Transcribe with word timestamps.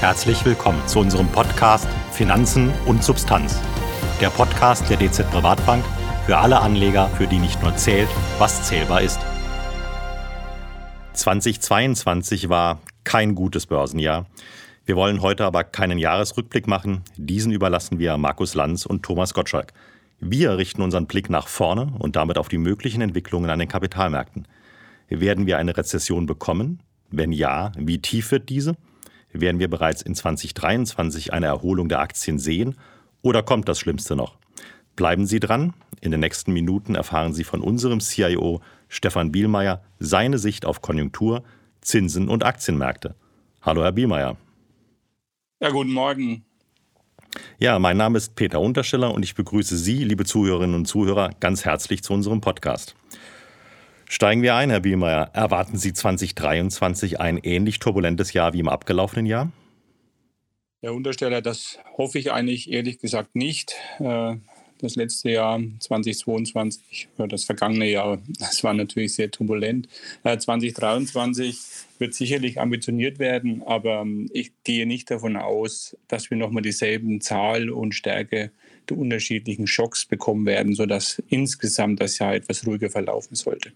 Herzlich 0.00 0.44
willkommen 0.44 0.80
zu 0.86 1.00
unserem 1.00 1.26
Podcast 1.26 1.88
Finanzen 2.12 2.72
und 2.86 3.02
Substanz. 3.02 3.60
Der 4.20 4.30
Podcast 4.30 4.88
der 4.88 4.96
DZ 4.96 5.28
Privatbank 5.28 5.84
für 6.24 6.38
alle 6.38 6.60
Anleger, 6.60 7.08
für 7.08 7.26
die 7.26 7.40
nicht 7.40 7.60
nur 7.64 7.74
zählt, 7.74 8.08
was 8.38 8.62
zählbar 8.62 9.02
ist. 9.02 9.18
2022 11.14 12.48
war 12.48 12.80
kein 13.02 13.34
gutes 13.34 13.66
Börsenjahr. 13.66 14.26
Wir 14.86 14.94
wollen 14.94 15.20
heute 15.20 15.44
aber 15.44 15.64
keinen 15.64 15.98
Jahresrückblick 15.98 16.68
machen. 16.68 17.02
Diesen 17.16 17.50
überlassen 17.50 17.98
wir 17.98 18.16
Markus 18.18 18.54
Lanz 18.54 18.86
und 18.86 19.02
Thomas 19.02 19.34
Gottschalk. 19.34 19.72
Wir 20.20 20.58
richten 20.58 20.82
unseren 20.82 21.06
Blick 21.06 21.28
nach 21.28 21.48
vorne 21.48 21.92
und 21.98 22.14
damit 22.14 22.38
auf 22.38 22.46
die 22.46 22.58
möglichen 22.58 23.00
Entwicklungen 23.00 23.50
an 23.50 23.58
den 23.58 23.66
Kapitalmärkten. 23.66 24.46
Werden 25.08 25.46
wir 25.46 25.58
eine 25.58 25.76
Rezession 25.76 26.26
bekommen? 26.26 26.84
Wenn 27.10 27.32
ja, 27.32 27.72
wie 27.76 27.98
tief 28.00 28.30
wird 28.30 28.48
diese? 28.48 28.76
Werden 29.32 29.60
wir 29.60 29.68
bereits 29.68 30.02
in 30.02 30.14
2023 30.14 31.32
eine 31.32 31.46
Erholung 31.46 31.88
der 31.88 32.00
Aktien 32.00 32.38
sehen 32.38 32.76
oder 33.22 33.42
kommt 33.42 33.68
das 33.68 33.78
Schlimmste 33.78 34.16
noch? 34.16 34.36
Bleiben 34.96 35.26
Sie 35.26 35.40
dran. 35.40 35.74
In 36.00 36.10
den 36.10 36.20
nächsten 36.20 36.52
Minuten 36.52 36.94
erfahren 36.94 37.34
Sie 37.34 37.44
von 37.44 37.60
unserem 37.60 38.00
CIO 38.00 38.60
Stefan 38.88 39.32
Bielmeier 39.32 39.82
seine 39.98 40.38
Sicht 40.38 40.64
auf 40.64 40.80
Konjunktur, 40.80 41.42
Zinsen 41.80 42.28
und 42.28 42.44
Aktienmärkte. 42.44 43.14
Hallo, 43.62 43.82
Herr 43.82 43.92
Bielmeier. 43.92 44.36
Ja, 45.60 45.70
guten 45.70 45.92
Morgen. 45.92 46.44
Ja, 47.58 47.78
mein 47.78 47.96
Name 47.96 48.18
ist 48.18 48.34
Peter 48.36 48.60
Untersteller 48.60 49.12
und 49.12 49.22
ich 49.22 49.34
begrüße 49.34 49.76
Sie, 49.76 50.04
liebe 50.04 50.24
Zuhörerinnen 50.24 50.74
und 50.74 50.86
Zuhörer, 50.86 51.30
ganz 51.40 51.64
herzlich 51.64 52.02
zu 52.02 52.12
unserem 52.12 52.40
Podcast. 52.40 52.94
Steigen 54.10 54.40
wir 54.42 54.54
ein, 54.54 54.70
Herr 54.70 54.80
Bielmeier. 54.80 55.30
Erwarten 55.34 55.76
Sie 55.76 55.92
2023 55.92 57.20
ein 57.20 57.36
ähnlich 57.36 57.78
turbulentes 57.78 58.32
Jahr 58.32 58.54
wie 58.54 58.60
im 58.60 58.68
abgelaufenen 58.68 59.26
Jahr? 59.26 59.52
Herr 60.80 60.94
Untersteller, 60.94 61.42
das 61.42 61.78
hoffe 61.98 62.18
ich 62.18 62.32
eigentlich 62.32 62.72
ehrlich 62.72 63.00
gesagt 63.00 63.36
nicht. 63.36 63.74
Äh, 63.98 64.36
das 64.80 64.96
letzte 64.96 65.30
Jahr 65.30 65.60
2022, 65.80 67.08
das 67.18 67.44
vergangene 67.44 67.90
Jahr, 67.90 68.18
das 68.38 68.64
war 68.64 68.72
natürlich 68.72 69.12
sehr 69.12 69.30
turbulent. 69.30 69.88
2023 70.22 71.50
äh, 71.50 72.00
wird 72.00 72.14
sicherlich 72.14 72.60
ambitioniert 72.60 73.18
werden, 73.18 73.62
aber 73.66 74.00
ähm, 74.00 74.30
ich 74.32 74.52
gehe 74.64 74.86
nicht 74.86 75.10
davon 75.10 75.36
aus, 75.36 75.96
dass 76.06 76.30
wir 76.30 76.38
nochmal 76.38 76.62
dieselben 76.62 77.20
Zahl 77.20 77.68
und 77.68 77.94
Stärke 77.94 78.52
der 78.88 78.96
unterschiedlichen 78.96 79.66
Schocks 79.66 80.06
bekommen 80.06 80.46
werden, 80.46 80.74
sodass 80.74 81.22
insgesamt 81.28 82.00
das 82.00 82.18
Jahr 82.18 82.34
etwas 82.34 82.66
ruhiger 82.66 82.88
verlaufen 82.88 83.34
sollte. 83.34 83.72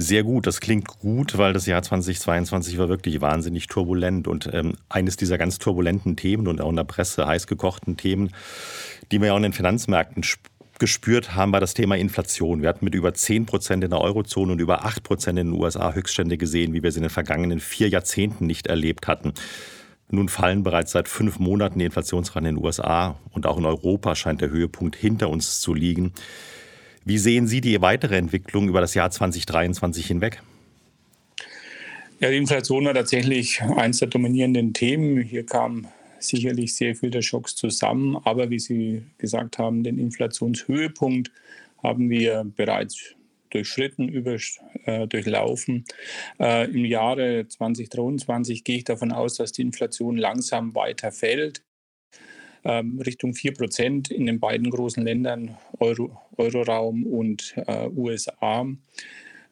Sehr 0.00 0.22
gut, 0.22 0.46
das 0.46 0.60
klingt 0.60 0.86
gut, 1.00 1.38
weil 1.38 1.52
das 1.52 1.66
Jahr 1.66 1.82
2022 1.82 2.78
war 2.78 2.88
wirklich 2.88 3.20
wahnsinnig 3.20 3.66
turbulent. 3.66 4.28
Und 4.28 4.48
ähm, 4.52 4.74
eines 4.88 5.16
dieser 5.16 5.38
ganz 5.38 5.58
turbulenten 5.58 6.14
Themen 6.14 6.46
und 6.46 6.60
auch 6.60 6.70
in 6.70 6.76
der 6.76 6.84
Presse 6.84 7.26
heiß 7.26 7.48
gekochten 7.48 7.96
Themen, 7.96 8.30
die 9.10 9.20
wir 9.20 9.26
ja 9.26 9.32
auch 9.32 9.38
in 9.38 9.42
den 9.42 9.52
Finanzmärkten 9.52 10.22
gespürt 10.78 11.34
haben, 11.34 11.52
war 11.52 11.58
das 11.58 11.74
Thema 11.74 11.96
Inflation. 11.96 12.62
Wir 12.62 12.68
hatten 12.68 12.84
mit 12.84 12.94
über 12.94 13.12
10 13.12 13.46
Prozent 13.46 13.82
in 13.82 13.90
der 13.90 14.00
Eurozone 14.00 14.52
und 14.52 14.60
über 14.60 14.84
8 14.84 15.02
Prozent 15.02 15.36
in 15.36 15.50
den 15.50 15.60
USA 15.60 15.92
Höchststände 15.92 16.38
gesehen, 16.38 16.74
wie 16.74 16.84
wir 16.84 16.92
sie 16.92 16.98
in 16.98 17.02
den 17.04 17.10
vergangenen 17.10 17.58
vier 17.58 17.88
Jahrzehnten 17.88 18.46
nicht 18.46 18.68
erlebt 18.68 19.08
hatten. 19.08 19.32
Nun 20.10 20.28
fallen 20.28 20.62
bereits 20.62 20.92
seit 20.92 21.08
fünf 21.08 21.40
Monaten 21.40 21.80
die 21.80 21.86
Inflationsraten 21.86 22.46
in 22.48 22.54
den 22.54 22.64
USA 22.64 23.16
und 23.32 23.48
auch 23.48 23.58
in 23.58 23.66
Europa 23.66 24.14
scheint 24.14 24.42
der 24.42 24.50
Höhepunkt 24.50 24.94
hinter 24.94 25.28
uns 25.28 25.60
zu 25.60 25.74
liegen. 25.74 26.12
Wie 27.08 27.16
sehen 27.16 27.46
Sie 27.46 27.62
die 27.62 27.80
weitere 27.80 28.18
Entwicklung 28.18 28.68
über 28.68 28.82
das 28.82 28.92
Jahr 28.92 29.10
2023 29.10 30.04
hinweg? 30.04 30.42
Ja, 32.20 32.28
die 32.28 32.36
Inflation 32.36 32.84
war 32.84 32.92
tatsächlich 32.92 33.62
eines 33.62 34.00
der 34.00 34.08
dominierenden 34.08 34.74
Themen. 34.74 35.22
Hier 35.22 35.46
kam 35.46 35.88
sicherlich 36.18 36.74
sehr 36.74 36.94
viel 36.94 37.10
der 37.10 37.22
Schocks 37.22 37.56
zusammen. 37.56 38.18
Aber 38.24 38.50
wie 38.50 38.58
Sie 38.58 39.04
gesagt 39.16 39.56
haben, 39.56 39.84
den 39.84 39.98
Inflationshöhepunkt 39.98 41.32
haben 41.82 42.10
wir 42.10 42.44
bereits 42.44 43.14
durchschritten, 43.48 44.10
über, 44.10 44.36
äh, 44.84 45.06
durchlaufen. 45.06 45.86
Äh, 46.38 46.70
Im 46.70 46.84
Jahre 46.84 47.48
2023 47.48 48.64
gehe 48.64 48.76
ich 48.76 48.84
davon 48.84 49.12
aus, 49.12 49.36
dass 49.36 49.52
die 49.52 49.62
Inflation 49.62 50.18
langsam 50.18 50.74
weiter 50.74 51.10
fällt. 51.10 51.62
Ähm, 52.68 53.00
Richtung 53.00 53.32
4 53.32 53.54
Prozent 53.54 54.10
in 54.10 54.26
den 54.26 54.40
beiden 54.40 54.68
großen 54.68 55.02
Ländern 55.02 55.56
Euro, 55.78 56.20
Euroraum 56.36 57.06
und 57.06 57.54
äh, 57.66 57.88
USA. 57.88 58.66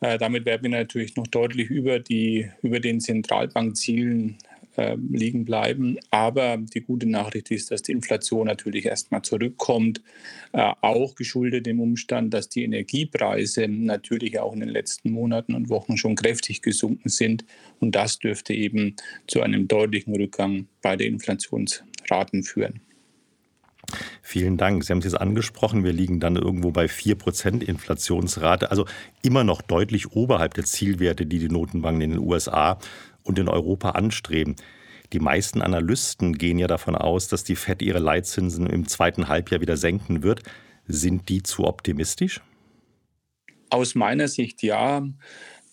Äh, 0.03 0.19
damit 0.19 0.44
werden 0.44 0.65
wir 0.65 0.78
natürlich 0.78 1.16
noch 1.16 1.27
deutlich 1.27 1.71
über, 1.71 1.99
die, 1.99 2.50
über 2.60 2.78
den 2.78 3.00
Zentralbankzielen 3.00 4.37
äh, 4.77 4.99
liegen 5.10 5.47
bleiben. 5.47 5.97
Aber 6.10 6.59
die 6.59 6.82
gute 6.82 7.09
Nachricht 7.09 7.50
ist, 7.50 7.71
dass 7.71 7.81
die 7.81 7.93
Inflation 7.93 8.49
natürlich 8.49 8.84
erstmal 8.84 9.22
zurückkommt, 9.22 10.03
äh, 10.53 10.72
auch 10.83 11.15
geschuldet 11.15 11.65
dem 11.65 11.81
Umstand, 11.81 12.34
dass 12.34 12.50
die 12.50 12.65
Energiepreise 12.65 13.66
natürlich 13.66 14.38
auch 14.38 14.53
in 14.53 14.60
den 14.60 14.69
letzten 14.69 15.10
Monaten 15.10 15.54
und 15.54 15.71
Wochen 15.71 15.97
schon 15.97 16.16
kräftig 16.16 16.60
gesunken 16.60 17.09
sind. 17.09 17.47
Und 17.81 17.94
das 17.97 18.19
dürfte 18.19 18.53
eben 18.53 18.94
zu 19.27 19.41
einem 19.41 19.69
deutlichen 19.69 20.15
Rückgang 20.15 20.66
bei 20.83 20.97
den 20.97 21.15
Inflationsraten 21.15 22.43
führen. 22.43 22.83
Vielen 24.22 24.56
Dank. 24.56 24.84
Sie 24.84 24.92
haben 24.92 24.98
es 24.98 25.04
jetzt 25.04 25.20
angesprochen, 25.20 25.84
wir 25.84 25.92
liegen 25.92 26.20
dann 26.20 26.36
irgendwo 26.36 26.70
bei 26.70 26.86
4% 26.86 27.62
Inflationsrate, 27.62 28.70
also 28.70 28.86
immer 29.22 29.44
noch 29.44 29.62
deutlich 29.62 30.12
oberhalb 30.12 30.54
der 30.54 30.64
Zielwerte, 30.64 31.26
die 31.26 31.38
die 31.38 31.48
Notenbanken 31.48 32.02
in 32.02 32.10
den 32.10 32.20
USA 32.20 32.78
und 33.22 33.38
in 33.38 33.48
Europa 33.48 33.91
anstreben. 33.91 34.56
Die 35.12 35.20
meisten 35.20 35.62
Analysten 35.62 36.36
gehen 36.36 36.58
ja 36.58 36.66
davon 36.66 36.97
aus, 36.97 37.28
dass 37.28 37.44
die 37.44 37.56
Fed 37.56 37.82
ihre 37.82 38.00
Leitzinsen 38.00 38.66
im 38.66 38.88
zweiten 38.88 39.28
Halbjahr 39.28 39.60
wieder 39.60 39.76
senken 39.76 40.22
wird. 40.22 40.42
Sind 40.88 41.28
die 41.28 41.42
zu 41.42 41.64
optimistisch? 41.64 42.41
Aus 43.70 43.94
meiner 43.94 44.28
Sicht 44.28 44.62
ja. 44.62 45.06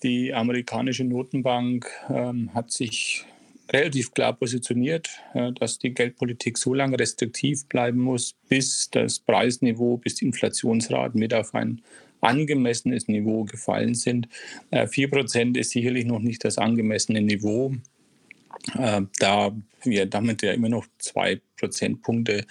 Die 0.03 0.33
amerikanische 0.33 1.05
Notenbank 1.05 1.89
ähm, 2.09 2.53
hat 2.53 2.71
sich 2.71 3.25
relativ 3.71 4.13
klar 4.13 4.33
positioniert, 4.33 5.09
dass 5.59 5.79
die 5.79 5.93
Geldpolitik 5.93 6.57
so 6.57 6.73
lange 6.73 6.99
restriktiv 6.99 7.65
bleiben 7.67 7.99
muss, 7.99 8.35
bis 8.49 8.89
das 8.89 9.19
Preisniveau, 9.19 9.97
bis 9.97 10.15
die 10.15 10.25
Inflationsraten 10.25 11.21
wieder 11.21 11.39
auf 11.39 11.55
ein 11.55 11.81
angemessenes 12.23 13.07
Niveau 13.07 13.43
gefallen 13.43 13.95
sind. 13.95 14.27
Äh, 14.71 14.87
vier 14.87 15.09
Prozent 15.09 15.57
ist 15.57 15.71
sicherlich 15.71 16.05
noch 16.05 16.19
nicht 16.19 16.43
das 16.43 16.57
angemessene 16.57 17.21
Niveau, 17.21 17.73
äh, 18.77 19.01
da 19.19 19.53
wir 19.83 20.05
damit 20.05 20.41
ja 20.41 20.53
immer 20.53 20.69
noch 20.69 20.87
zwei 20.97 21.41
Prozentpunkte 21.57 22.45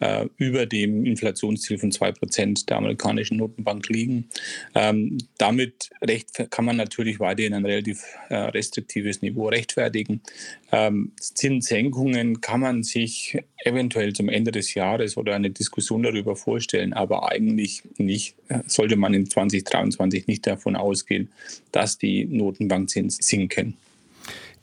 äh, 0.00 0.26
über 0.36 0.66
dem 0.66 1.04
Inflationsziel 1.04 1.78
von 1.78 1.90
2% 1.90 2.66
der 2.66 2.76
amerikanischen 2.78 3.36
Notenbank 3.36 3.88
liegen. 3.88 4.28
Ähm, 4.74 5.18
damit 5.38 5.90
recht, 6.02 6.46
kann 6.50 6.64
man 6.64 6.76
natürlich 6.76 7.20
weiterhin 7.20 7.54
ein 7.54 7.64
relativ 7.64 8.04
äh, 8.28 8.36
restriktives 8.36 9.22
Niveau 9.22 9.48
rechtfertigen. 9.48 10.22
Ähm, 10.72 11.12
Zinssenkungen 11.20 12.40
kann 12.40 12.60
man 12.60 12.82
sich 12.82 13.38
eventuell 13.64 14.12
zum 14.12 14.28
Ende 14.28 14.52
des 14.52 14.74
Jahres 14.74 15.16
oder 15.16 15.34
eine 15.34 15.50
Diskussion 15.50 16.02
darüber 16.02 16.36
vorstellen, 16.36 16.92
aber 16.92 17.30
eigentlich 17.30 17.82
nicht, 17.98 18.34
äh, 18.48 18.60
sollte 18.66 18.96
man 18.96 19.14
in 19.14 19.28
2023 19.28 20.26
nicht 20.26 20.46
davon 20.46 20.76
ausgehen, 20.76 21.30
dass 21.72 21.98
die 21.98 22.24
Notenbankzinsen 22.24 23.22
sinken. 23.22 23.76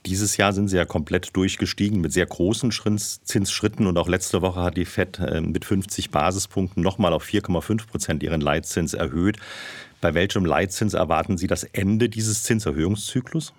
Dieses 0.08 0.38
Jahr 0.38 0.54
sind 0.54 0.70
sie 0.70 0.78
ja 0.78 0.86
komplett 0.86 1.36
durchgestiegen 1.36 2.00
mit 2.00 2.14
sehr 2.14 2.26
großen 2.26 2.72
Zinsschritten 2.72 3.88
und 3.88 3.98
auch 3.98 4.08
letzte 4.08 4.42
Woche 4.42 4.62
hat 4.62 4.78
die 4.78 4.86
Fed 4.86 5.20
äh, 5.20 5.42
mit 5.42 5.66
50 5.66 6.12
Basispunkten 6.12 6.82
nochmal 6.82 7.12
auf 7.12 7.26
4,5 7.26 7.88
Prozent 7.88 8.24
ihren 8.24 8.40
Leitzins 8.40 8.94
erhöht. 8.94 9.36
Bei 10.00 10.14
welchem 10.14 10.46
Leitzins 10.46 10.94
erwarten 10.94 11.38
Sie 11.38 11.48
das 11.48 11.64
Ende 11.64 12.08
dieses 12.08 12.44
Zinserhöhungszyklus? 12.44 13.52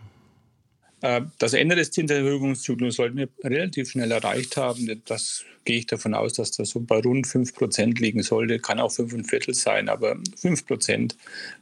Äh, 1.02 1.20
das 1.38 1.52
Ende 1.52 1.76
des 1.76 1.90
Zinserhöhungszyklus 1.90 2.96
sollten 2.96 3.18
wir 3.18 3.28
relativ 3.44 3.90
schnell 3.90 4.10
erreicht 4.10 4.56
haben. 4.56 5.02
Das 5.04 5.44
gehe 5.64 5.80
ich 5.80 5.86
davon 5.86 6.14
aus, 6.14 6.32
dass 6.32 6.52
das 6.52 6.70
so 6.70 6.80
bei 6.80 7.00
rund 7.00 7.26
5 7.26 7.54
Prozent 7.54 8.00
liegen 8.00 8.22
sollte. 8.22 8.58
Kann 8.58 8.80
auch 8.80 8.90
5 8.90 9.28
Viertel 9.28 9.52
sein, 9.52 9.90
aber 9.90 10.16
5 10.40 10.66
Prozent 10.66 11.16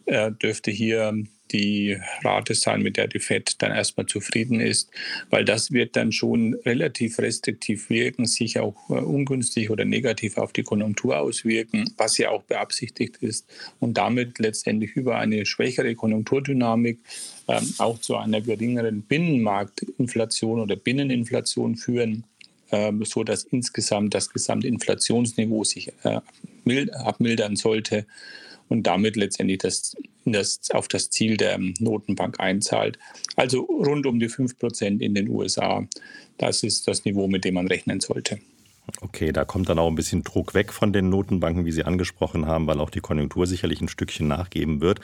äh, 0.05 0.31
dürfte 0.31 0.71
hier 0.71 1.13
die 1.53 1.97
Rate 2.23 2.55
sein, 2.55 2.83
mit 2.83 2.97
der 2.97 3.09
die 3.09 3.19
FED 3.19 3.63
dann 3.63 3.73
erstmal 3.73 4.07
zufrieden 4.07 4.61
ist, 4.61 4.91
weil 5.31 5.45
das 5.45 5.73
wird 5.73 5.97
dann 5.97 6.13
schon 6.13 6.55
relativ 6.65 7.19
restriktiv 7.19 7.91
wirken, 7.91 8.27
sich 8.27 8.59
auch 8.59 8.77
äh, 8.91 8.95
ungünstig 8.95 9.71
oder 9.71 9.85
negativ 9.85 10.39
auf 10.39 10.53
die 10.53 10.63
Konjunktur 10.63 11.19
auswirken, 11.19 11.93
was 11.97 12.19
ja 12.19 12.31
auch 12.31 12.43
beabsichtigt 12.43 13.17
ist 13.19 13.47
und 13.81 13.97
damit 13.97 14.39
letztendlich 14.39 14.97
über 14.97 15.19
eine 15.19 15.47
schwächere 15.47 15.95
Konjunkturdynamik 15.95 16.99
ähm, 17.49 17.75
auch 17.79 17.99
zu 18.01 18.17
einer 18.17 18.41
geringeren 18.41 19.03
Binnenmarktinflation 19.03 20.61
oder 20.61 20.77
Binneninflation 20.77 21.77
führen, 21.77 22.25
ähm, 22.73 23.05
so 23.05 23.25
dass 23.25 23.45
insgesamt 23.45 24.15
das 24.15 24.33
gesamte 24.33 24.67
Inflationsniveau 24.67 25.65
sich 25.65 25.93
äh, 26.03 26.21
abmildern 26.93 27.57
sollte 27.57 28.07
und 28.69 28.85
damit 28.85 29.17
letztendlich 29.17 29.59
das, 29.59 29.97
das, 30.25 30.61
auf 30.73 30.89
das 30.89 31.11
Ziel 31.11 31.37
der 31.37 31.59
Notenbank 31.79 32.41
einzahlt. 32.41 32.99
Also 33.37 33.61
rund 33.63 34.07
um 34.07 34.19
die 34.19 34.29
5 34.29 34.59
Prozent 34.59 35.03
in 35.03 35.15
den 35.15 35.29
USA. 35.29 35.87
Das 36.39 36.63
ist 36.63 36.87
das 36.89 37.05
Niveau, 37.05 37.29
mit 37.29 37.45
dem 37.45 37.55
man 37.55 37.67
rechnen 37.67 38.01
sollte. 38.01 38.39
Okay, 39.01 39.33
da 39.33 39.45
kommt 39.45 39.69
dann 39.69 39.79
auch 39.79 39.89
ein 39.89 39.97
bisschen 39.97 40.23
Druck 40.23 40.55
weg 40.55 40.73
von 40.73 40.93
den 40.93 41.09
Notenbanken, 41.09 41.65
wie 41.65 41.73
Sie 41.73 41.85
angesprochen 41.85 42.47
haben, 42.47 42.67
weil 42.67 42.81
auch 42.81 42.91
die 42.91 43.01
Konjunktur 43.01 43.47
sicherlich 43.47 43.81
ein 43.81 43.89
Stückchen 43.89 44.29
nachgeben 44.29 44.81
wird. 44.81 45.01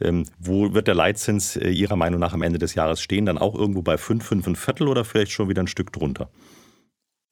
Ähm, 0.00 0.26
wo 0.38 0.74
wird 0.74 0.88
der 0.88 0.94
Leitzins 0.94 1.56
äh, 1.56 1.70
Ihrer 1.70 1.96
Meinung 1.96 2.20
nach 2.20 2.34
am 2.34 2.42
Ende 2.42 2.58
des 2.58 2.74
Jahres 2.74 3.00
stehen? 3.00 3.24
Dann 3.24 3.38
auch 3.38 3.54
irgendwo 3.54 3.80
bei 3.80 3.96
5, 3.96 4.24
5, 4.24 4.46
ein 4.48 4.56
Viertel 4.56 4.88
oder 4.88 5.04
vielleicht 5.04 5.32
schon 5.32 5.48
wieder 5.48 5.62
ein 5.62 5.68
Stück 5.68 5.92
drunter? 5.92 6.28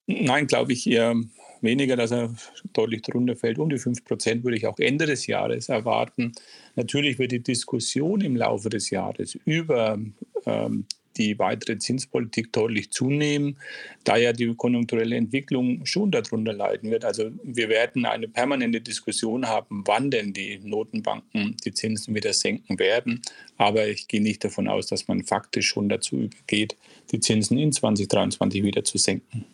Nein, 0.07 0.47
glaube 0.47 0.73
ich 0.73 0.87
eher 0.87 1.15
weniger, 1.63 1.97
dass 1.97 2.11
er 2.11 2.35
deutlich 2.73 3.03
drunter 3.03 3.37
fällt. 3.37 3.59
Um 3.59 3.71
die 3.71 3.79
5 3.79 4.05
Prozent 4.05 4.45
würde 4.45 4.57
ich 4.57 4.67
auch 4.67 4.79
Ende 4.79 5.07
des 5.07 5.27
Jahres 5.27 5.69
erwarten. 5.69 6.33
Natürlich 6.77 7.19
wird 7.19 7.33
die 7.33 7.43
Diskussion 7.43 8.21
im 8.21 8.37
Laufe 8.37 8.69
des 8.69 8.91
Jahres 8.91 9.37
über 9.45 9.99
ähm, 10.47 10.87
die 11.17 11.39
weitere 11.39 11.79
Zinspolitik 11.79 12.53
deutlich 12.53 12.91
zunehmen, 12.91 13.59
da 14.05 14.17
ja 14.17 14.33
die 14.33 14.55
konjunkturelle 14.55 15.17
Entwicklung 15.17 15.85
schon 15.85 16.11
darunter 16.11 16.53
leiden 16.53 16.91
wird. 16.91 17.05
Also 17.05 17.31
wir 17.43 17.69
werden 17.69 18.07
eine 18.07 18.29
permanente 18.29 18.81
Diskussion 18.81 19.47
haben, 19.47 19.83
wann 19.87 20.11
denn 20.11 20.33
die 20.33 20.59
Notenbanken 20.63 21.57
die 21.65 21.73
Zinsen 21.73 22.15
wieder 22.15 22.33
senken 22.33 22.79
werden. 22.79 23.23
Aber 23.57 23.87
ich 23.87 24.09
gehe 24.09 24.23
nicht 24.23 24.45
davon 24.45 24.69
aus, 24.69 24.87
dass 24.87 25.09
man 25.09 25.23
faktisch 25.23 25.69
schon 25.69 25.89
dazu 25.89 26.17
übergeht, 26.17 26.77
die 27.13 27.21
Zinsen 27.21 27.59
in 27.59 27.73
2023 27.73 28.63
wieder 28.63 28.85
zu 28.85 28.99
senken. 28.99 29.45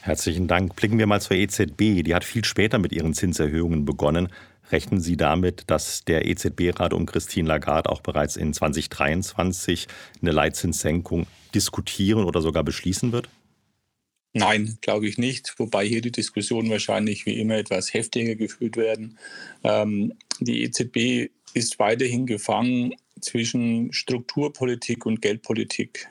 Herzlichen 0.00 0.46
Dank. 0.46 0.76
Blicken 0.76 0.98
wir 0.98 1.06
mal 1.06 1.20
zur 1.20 1.36
EZB. 1.36 2.02
Die 2.02 2.14
hat 2.14 2.24
viel 2.24 2.44
später 2.44 2.78
mit 2.78 2.92
ihren 2.92 3.14
Zinserhöhungen 3.14 3.84
begonnen. 3.84 4.28
Rechnen 4.70 5.00
Sie 5.00 5.16
damit, 5.16 5.64
dass 5.66 6.04
der 6.04 6.26
EZB-Rat 6.26 6.92
um 6.92 7.06
Christine 7.06 7.48
Lagarde 7.48 7.90
auch 7.90 8.00
bereits 8.00 8.36
in 8.36 8.52
2023 8.52 9.88
eine 10.20 10.30
Leitzinssenkung 10.30 11.26
diskutieren 11.54 12.24
oder 12.24 12.42
sogar 12.42 12.64
beschließen 12.64 13.12
wird? 13.12 13.28
Nein, 14.34 14.78
glaube 14.82 15.08
ich 15.08 15.16
nicht. 15.16 15.54
Wobei 15.58 15.86
hier 15.86 16.02
die 16.02 16.12
Diskussionen 16.12 16.70
wahrscheinlich 16.70 17.24
wie 17.24 17.40
immer 17.40 17.56
etwas 17.56 17.94
heftiger 17.94 18.34
geführt 18.34 18.76
werden. 18.76 19.18
Ähm, 19.64 20.12
die 20.38 20.62
EZB 20.62 21.32
ist 21.54 21.78
weiterhin 21.78 22.26
gefangen 22.26 22.94
zwischen 23.20 23.92
Strukturpolitik 23.92 25.06
und 25.06 25.22
Geldpolitik. 25.22 26.08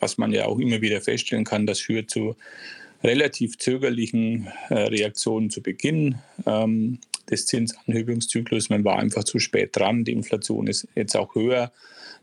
Was 0.00 0.18
man 0.18 0.32
ja 0.32 0.46
auch 0.46 0.58
immer 0.58 0.80
wieder 0.80 1.00
feststellen 1.00 1.44
kann, 1.44 1.66
das 1.66 1.80
führt 1.80 2.10
zu 2.10 2.36
relativ 3.06 3.58
zögerlichen 3.58 4.48
äh, 4.68 4.74
Reaktionen 4.74 5.50
zu 5.50 5.62
Beginn. 5.62 6.16
Ähm, 6.44 6.98
des 7.30 7.46
Zinsanhebungszyklus. 7.46 8.70
Man 8.70 8.84
war 8.84 8.98
einfach 8.98 9.24
zu 9.24 9.38
spät 9.38 9.70
dran. 9.76 10.04
Die 10.04 10.12
Inflation 10.12 10.66
ist 10.66 10.88
jetzt 10.94 11.16
auch 11.16 11.34
höher. 11.34 11.72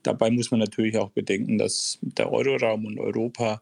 Dabei 0.03 0.31
muss 0.31 0.51
man 0.51 0.59
natürlich 0.59 0.97
auch 0.97 1.11
bedenken, 1.11 1.57
dass 1.57 1.99
der 2.01 2.31
Euroraum 2.31 2.85
und 2.85 2.99
Europa 2.99 3.61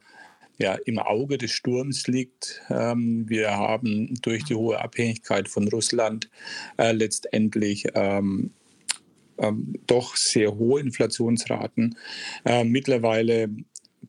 ja 0.57 0.75
im 0.85 0.99
Auge 0.99 1.37
des 1.37 1.51
Sturms 1.51 2.07
liegt. 2.07 2.61
Ähm, 2.69 3.27
wir 3.27 3.51
haben 3.51 4.13
durch 4.21 4.43
die 4.43 4.55
hohe 4.55 4.79
Abhängigkeit 4.79 5.49
von 5.49 5.67
Russland 5.67 6.29
äh, 6.77 6.91
letztendlich 6.91 7.85
ähm, 7.95 8.51
ähm, 9.37 9.73
doch 9.87 10.15
sehr 10.15 10.55
hohe 10.55 10.81
Inflationsraten. 10.81 11.97
Äh, 12.45 12.63
mittlerweile 12.63 13.49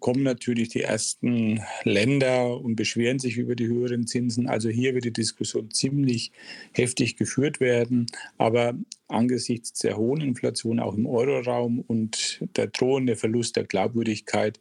kommen 0.02 0.24
natürlich 0.24 0.68
die 0.68 0.82
ersten 0.82 1.62
Länder 1.84 2.60
und 2.60 2.76
beschweren 2.76 3.20
sich 3.20 3.38
über 3.38 3.54
die 3.54 3.68
höheren 3.68 4.06
Zinsen. 4.06 4.48
Also 4.48 4.68
hier 4.68 4.94
wird 4.94 5.04
die 5.04 5.12
Diskussion 5.12 5.70
ziemlich 5.70 6.32
heftig 6.72 7.16
geführt 7.16 7.60
werden. 7.60 8.06
Aber 8.36 8.74
angesichts 9.06 9.78
der 9.78 9.96
hohen 9.96 10.20
Inflation 10.20 10.80
auch 10.80 10.94
im 10.94 11.06
Euroraum 11.06 11.78
und 11.80 12.44
der 12.56 12.66
drohende 12.66 13.14
Verlust 13.14 13.54
der 13.56 13.64
Glaubwürdigkeit 13.64 14.58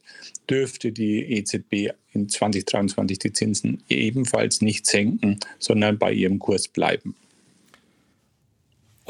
dürfte 0.48 0.92
die 0.92 1.20
EZB 1.32 1.90
in 2.12 2.28
2023 2.28 3.18
die 3.18 3.32
Zinsen 3.32 3.82
ebenfalls 3.88 4.62
nicht 4.62 4.86
senken, 4.86 5.40
sondern 5.58 5.98
bei 5.98 6.12
ihrem 6.12 6.38
Kurs 6.38 6.68
bleiben. 6.68 7.16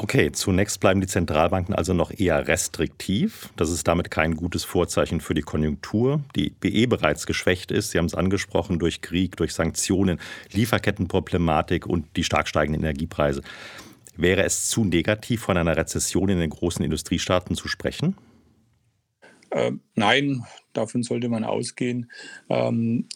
Okay, 0.03 0.33
zunächst 0.33 0.81
bleiben 0.81 0.99
die 0.99 1.07
Zentralbanken 1.07 1.73
also 1.73 1.93
noch 1.93 2.11
eher 2.11 2.45
restriktiv. 2.45 3.53
Das 3.55 3.69
ist 3.69 3.87
damit 3.87 4.11
kein 4.11 4.35
gutes 4.35 4.65
Vorzeichen 4.65 5.21
für 5.21 5.33
die 5.33 5.43
Konjunktur, 5.43 6.21
die 6.35 6.53
eh 6.61 6.87
bereits 6.87 7.25
geschwächt 7.25 7.71
ist. 7.71 7.91
Sie 7.91 7.99
haben 7.99 8.07
es 8.07 8.13
angesprochen 8.13 8.79
durch 8.79 8.99
Krieg, 8.99 9.37
durch 9.37 9.53
Sanktionen, 9.53 10.19
Lieferkettenproblematik 10.51 11.85
und 11.87 12.17
die 12.17 12.25
stark 12.25 12.49
steigenden 12.49 12.83
Energiepreise. 12.83 13.43
Wäre 14.17 14.43
es 14.43 14.67
zu 14.67 14.83
negativ, 14.83 15.39
von 15.39 15.55
einer 15.55 15.77
Rezession 15.77 16.27
in 16.27 16.39
den 16.39 16.49
großen 16.49 16.83
Industriestaaten 16.83 17.55
zu 17.55 17.69
sprechen? 17.69 18.17
Äh, 19.51 19.71
nein, 19.95 20.43
davon 20.73 21.03
sollte 21.03 21.29
man 21.29 21.45
ausgehen. 21.45 22.11
Ähm, 22.49 23.07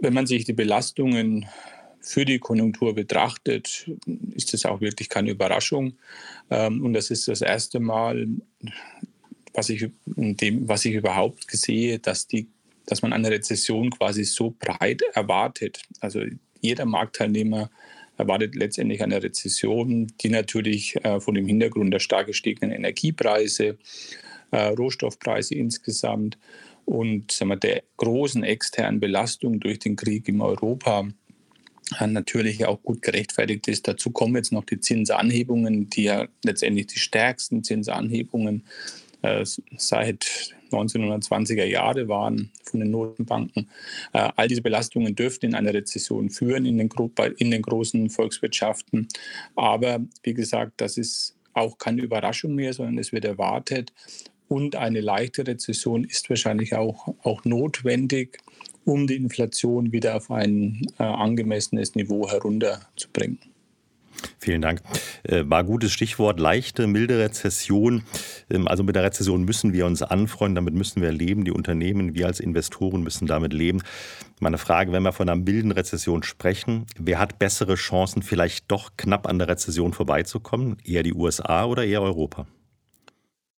wenn 0.00 0.14
man 0.14 0.26
sich 0.26 0.46
die 0.46 0.54
Belastungen 0.54 1.44
für 2.00 2.24
die 2.24 2.38
Konjunktur 2.38 2.94
betrachtet, 2.94 3.90
ist 4.34 4.52
das 4.52 4.64
auch 4.64 4.80
wirklich 4.80 5.08
keine 5.08 5.30
Überraschung. 5.30 5.94
Ähm, 6.50 6.84
und 6.84 6.92
das 6.92 7.10
ist 7.10 7.28
das 7.28 7.40
erste 7.40 7.80
Mal, 7.80 8.26
was 9.52 9.68
ich, 9.68 9.90
dem, 10.06 10.68
was 10.68 10.84
ich 10.84 10.94
überhaupt 10.94 11.50
sehe, 11.50 11.98
dass, 11.98 12.26
die, 12.26 12.48
dass 12.86 13.02
man 13.02 13.12
eine 13.12 13.30
Rezession 13.30 13.90
quasi 13.90 14.24
so 14.24 14.54
breit 14.58 15.02
erwartet. 15.14 15.82
Also 16.00 16.22
jeder 16.60 16.86
Marktteilnehmer 16.86 17.70
erwartet 18.16 18.54
letztendlich 18.54 19.02
eine 19.02 19.22
Rezession, 19.22 20.08
die 20.20 20.28
natürlich 20.28 20.96
äh, 21.04 21.20
von 21.20 21.34
dem 21.34 21.46
Hintergrund 21.46 21.92
der 21.92 22.00
stark 22.00 22.26
gestiegenen 22.26 22.72
Energiepreise, 22.72 23.78
äh, 24.50 24.66
Rohstoffpreise 24.68 25.54
insgesamt 25.54 26.38
und 26.84 27.30
sagen 27.30 27.50
wir, 27.50 27.56
der 27.56 27.82
großen 27.96 28.42
externen 28.42 28.98
Belastung 28.98 29.60
durch 29.60 29.78
den 29.78 29.94
Krieg 29.94 30.28
in 30.28 30.40
Europa 30.40 31.06
natürlich 32.06 32.66
auch 32.66 32.82
gut 32.82 33.02
gerechtfertigt 33.02 33.68
ist. 33.68 33.88
Dazu 33.88 34.10
kommen 34.10 34.36
jetzt 34.36 34.52
noch 34.52 34.64
die 34.64 34.80
Zinsanhebungen, 34.80 35.88
die 35.90 36.04
ja 36.04 36.28
letztendlich 36.44 36.88
die 36.88 36.98
stärksten 36.98 37.64
Zinsanhebungen 37.64 38.64
äh, 39.22 39.44
seit 39.76 40.54
1920er 40.70 41.64
Jahre 41.64 42.08
waren 42.08 42.50
von 42.62 42.80
den 42.80 42.90
Notenbanken. 42.90 43.68
Äh, 44.12 44.30
all 44.36 44.48
diese 44.48 44.62
Belastungen 44.62 45.14
dürften 45.14 45.46
in 45.46 45.54
eine 45.54 45.72
Rezession 45.72 46.30
führen 46.30 46.66
in 46.66 46.78
den, 46.78 46.90
in 47.38 47.50
den 47.50 47.62
großen 47.62 48.10
Volkswirtschaften. 48.10 49.08
Aber 49.56 50.00
wie 50.22 50.34
gesagt, 50.34 50.74
das 50.76 50.98
ist 50.98 51.36
auch 51.54 51.78
keine 51.78 52.02
Überraschung 52.02 52.54
mehr, 52.54 52.72
sondern 52.72 52.98
es 52.98 53.12
wird 53.12 53.24
erwartet. 53.24 53.92
Und 54.48 54.76
eine 54.76 55.00
leichte 55.00 55.46
Rezession 55.46 56.04
ist 56.04 56.30
wahrscheinlich 56.30 56.74
auch, 56.74 57.14
auch 57.22 57.44
notwendig, 57.44 58.38
um 58.88 59.06
die 59.06 59.16
Inflation 59.16 59.92
wieder 59.92 60.16
auf 60.16 60.30
ein 60.30 60.86
äh, 60.98 61.02
angemessenes 61.02 61.94
Niveau 61.94 62.28
herunterzubringen. 62.28 63.38
Vielen 64.38 64.62
Dank. 64.62 64.80
Äh, 65.22 65.44
war 65.46 65.64
gutes 65.64 65.92
Stichwort, 65.92 66.40
leichte, 66.40 66.86
milde 66.86 67.18
Rezession. 67.18 68.02
Ähm, 68.50 68.66
also 68.66 68.82
mit 68.82 68.96
der 68.96 69.04
Rezession 69.04 69.44
müssen 69.44 69.72
wir 69.72 69.86
uns 69.86 70.02
anfreunden, 70.02 70.56
damit 70.56 70.74
müssen 70.74 71.02
wir 71.02 71.12
leben. 71.12 71.44
Die 71.44 71.52
Unternehmen, 71.52 72.14
wir 72.14 72.26
als 72.26 72.40
Investoren 72.40 73.02
müssen 73.02 73.26
damit 73.26 73.52
leben. 73.52 73.82
Meine 74.40 74.58
Frage, 74.58 74.92
wenn 74.92 75.02
wir 75.02 75.12
von 75.12 75.28
einer 75.28 75.40
milden 75.40 75.70
Rezession 75.70 76.22
sprechen, 76.22 76.86
wer 76.98 77.18
hat 77.18 77.38
bessere 77.38 77.74
Chancen, 77.74 78.22
vielleicht 78.22 78.70
doch 78.70 78.92
knapp 78.96 79.28
an 79.28 79.38
der 79.38 79.48
Rezession 79.48 79.92
vorbeizukommen? 79.92 80.78
Eher 80.84 81.02
die 81.02 81.14
USA 81.14 81.64
oder 81.64 81.84
eher 81.84 82.02
Europa? 82.02 82.46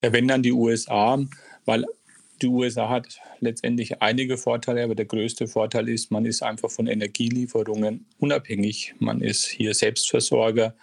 Ja, 0.02 0.12
wenn 0.12 0.28
dann 0.28 0.42
die 0.42 0.52
USA, 0.52 1.18
weil 1.66 1.84
die 2.42 2.47
USA 2.47 2.88
hat 2.88 3.20
letztendlich 3.40 4.00
einige 4.02 4.37
Vorteile, 4.37 4.85
aber 4.85 4.94
der 4.94 5.04
größte 5.04 5.47
Vorteil 5.47 5.88
ist, 5.88 6.11
man 6.11 6.25
ist 6.25 6.42
einfach 6.42 6.70
von 6.70 6.87
Energielieferungen 6.87 8.06
unabhängig. 8.18 8.94
Man 8.99 9.20
ist 9.20 9.47
hier 9.47 9.75
Selbstversorger 9.75 10.75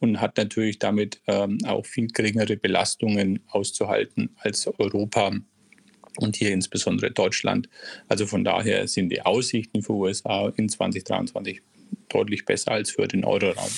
und 0.00 0.20
hat 0.20 0.36
natürlich 0.36 0.78
damit 0.78 1.20
ähm, 1.26 1.58
auch 1.66 1.86
viel 1.86 2.08
geringere 2.08 2.56
Belastungen 2.56 3.40
auszuhalten 3.48 4.30
als 4.38 4.66
Europa 4.78 5.32
und 6.18 6.36
hier 6.36 6.52
insbesondere 6.52 7.10
Deutschland. 7.10 7.68
Also 8.08 8.26
von 8.26 8.44
daher 8.44 8.86
sind 8.88 9.10
die 9.10 9.22
Aussichten 9.22 9.82
für 9.82 9.92
USA 9.92 10.48
in 10.56 10.68
2023 10.68 11.62
deutlich 12.08 12.44
besser 12.44 12.72
als 12.72 12.90
für 12.90 13.06
den 13.08 13.24
Euroraum. 13.24 13.70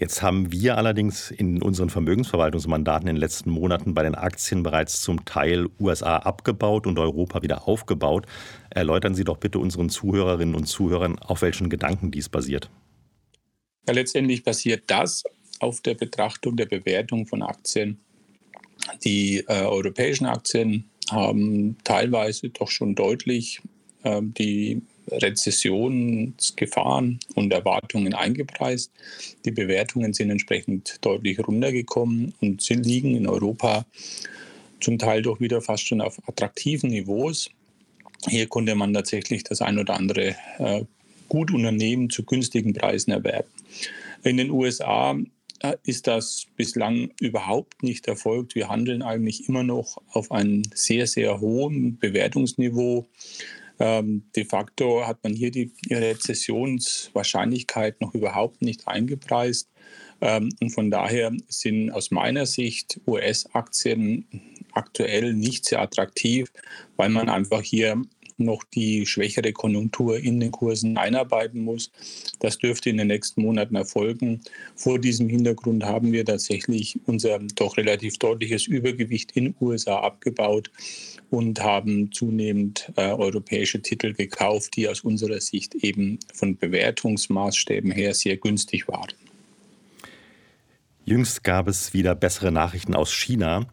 Jetzt 0.00 0.22
haben 0.22 0.50
wir 0.50 0.78
allerdings 0.78 1.30
in 1.30 1.60
unseren 1.60 1.90
Vermögensverwaltungsmandaten 1.90 3.06
in 3.06 3.16
den 3.16 3.20
letzten 3.20 3.50
Monaten 3.50 3.92
bei 3.92 4.02
den 4.02 4.14
Aktien 4.14 4.62
bereits 4.62 5.02
zum 5.02 5.26
Teil 5.26 5.68
USA 5.78 6.16
abgebaut 6.16 6.86
und 6.86 6.98
Europa 6.98 7.42
wieder 7.42 7.68
aufgebaut. 7.68 8.24
Erläutern 8.70 9.14
Sie 9.14 9.24
doch 9.24 9.36
bitte 9.36 9.58
unseren 9.58 9.90
Zuhörerinnen 9.90 10.54
und 10.54 10.64
Zuhörern, 10.64 11.18
auf 11.18 11.42
welchen 11.42 11.68
Gedanken 11.68 12.10
dies 12.10 12.30
basiert. 12.30 12.70
Ja, 13.86 13.92
letztendlich 13.92 14.42
basiert 14.42 14.84
das 14.86 15.22
auf 15.58 15.82
der 15.82 15.92
Betrachtung 15.92 16.56
der 16.56 16.64
Bewertung 16.64 17.26
von 17.26 17.42
Aktien. 17.42 18.00
Die 19.04 19.44
äh, 19.48 19.64
europäischen 19.64 20.24
Aktien 20.24 20.88
haben 21.10 21.76
teilweise 21.84 22.48
doch 22.48 22.70
schon 22.70 22.94
deutlich 22.94 23.60
äh, 24.04 24.22
die 24.22 24.80
Rezessionsgefahren 25.10 27.18
und 27.34 27.52
Erwartungen 27.52 28.14
eingepreist. 28.14 28.92
Die 29.44 29.50
Bewertungen 29.50 30.12
sind 30.12 30.30
entsprechend 30.30 30.98
deutlich 31.00 31.38
runtergekommen 31.38 32.34
und 32.40 32.62
sind, 32.62 32.86
liegen 32.86 33.16
in 33.16 33.26
Europa 33.26 33.84
zum 34.80 34.98
Teil 34.98 35.22
doch 35.22 35.40
wieder 35.40 35.60
fast 35.60 35.86
schon 35.86 36.00
auf 36.00 36.18
attraktiven 36.28 36.90
Niveaus. 36.90 37.50
Hier 38.28 38.46
konnte 38.46 38.74
man 38.74 38.92
tatsächlich 38.92 39.44
das 39.44 39.62
ein 39.62 39.78
oder 39.78 39.94
andere 39.94 40.36
äh, 40.58 40.84
Gutunternehmen 41.28 42.10
zu 42.10 42.24
günstigen 42.24 42.74
Preisen 42.74 43.12
erwerben. 43.12 43.48
In 44.22 44.36
den 44.36 44.50
USA 44.50 45.16
äh, 45.60 45.76
ist 45.84 46.06
das 46.06 46.46
bislang 46.56 47.10
überhaupt 47.20 47.82
nicht 47.82 48.08
erfolgt. 48.08 48.54
Wir 48.54 48.68
handeln 48.68 49.02
eigentlich 49.02 49.48
immer 49.48 49.62
noch 49.62 49.98
auf 50.12 50.32
einem 50.32 50.62
sehr, 50.74 51.06
sehr 51.06 51.40
hohen 51.40 51.98
Bewertungsniveau. 51.98 53.06
Ähm, 53.80 54.22
de 54.36 54.44
facto 54.44 55.04
hat 55.06 55.24
man 55.24 55.32
hier 55.32 55.50
die 55.50 55.72
Rezessionswahrscheinlichkeit 55.90 58.00
noch 58.00 58.14
überhaupt 58.14 58.62
nicht 58.62 58.86
eingepreist. 58.86 59.68
Ähm, 60.20 60.50
und 60.60 60.70
von 60.70 60.90
daher 60.90 61.32
sind 61.48 61.90
aus 61.90 62.10
meiner 62.10 62.44
Sicht 62.44 63.00
US-Aktien 63.06 64.26
aktuell 64.72 65.32
nicht 65.32 65.64
sehr 65.64 65.80
attraktiv, 65.80 66.52
weil 66.96 67.08
man 67.08 67.30
einfach 67.30 67.62
hier 67.62 68.02
noch 68.40 68.64
die 68.64 69.06
schwächere 69.06 69.52
Konjunktur 69.52 70.18
in 70.18 70.40
den 70.40 70.50
Kursen 70.50 70.96
einarbeiten 70.96 71.62
muss. 71.62 71.90
Das 72.40 72.58
dürfte 72.58 72.90
in 72.90 72.96
den 72.96 73.08
nächsten 73.08 73.42
Monaten 73.42 73.76
erfolgen. 73.76 74.40
Vor 74.74 74.98
diesem 74.98 75.28
Hintergrund 75.28 75.84
haben 75.84 76.12
wir 76.12 76.24
tatsächlich 76.24 76.98
unser 77.06 77.38
doch 77.54 77.76
relativ 77.76 78.18
deutliches 78.18 78.66
Übergewicht 78.66 79.32
in 79.32 79.54
USA 79.60 80.00
abgebaut 80.00 80.70
und 81.30 81.62
haben 81.62 82.10
zunehmend 82.12 82.92
äh, 82.96 83.12
europäische 83.12 83.80
Titel 83.80 84.12
gekauft, 84.12 84.76
die 84.76 84.88
aus 84.88 85.00
unserer 85.00 85.40
Sicht 85.40 85.74
eben 85.76 86.18
von 86.34 86.56
Bewertungsmaßstäben 86.56 87.90
her 87.92 88.14
sehr 88.14 88.36
günstig 88.36 88.88
waren. 88.88 89.12
Jüngst 91.04 91.42
gab 91.44 91.66
es 91.66 91.94
wieder 91.94 92.14
bessere 92.14 92.52
Nachrichten 92.52 92.94
aus 92.94 93.12
China. 93.12 93.66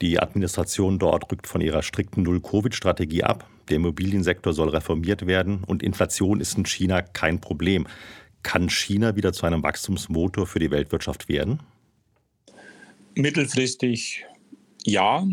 Die 0.00 0.18
Administration 0.18 0.98
dort 0.98 1.30
rückt 1.30 1.46
von 1.46 1.60
ihrer 1.60 1.82
strikten 1.82 2.22
Null-Covid-Strategie 2.22 3.22
ab. 3.22 3.48
Der 3.70 3.76
Immobiliensektor 3.76 4.52
soll 4.52 4.68
reformiert 4.68 5.26
werden 5.26 5.64
und 5.64 5.82
Inflation 5.82 6.40
ist 6.40 6.56
in 6.56 6.66
China 6.66 7.02
kein 7.02 7.40
Problem. 7.40 7.86
Kann 8.42 8.68
China 8.68 9.16
wieder 9.16 9.32
zu 9.32 9.46
einem 9.46 9.62
Wachstumsmotor 9.62 10.46
für 10.46 10.58
die 10.58 10.70
Weltwirtschaft 10.70 11.28
werden? 11.28 11.60
Mittelfristig 13.14 14.24
ja, 14.84 15.26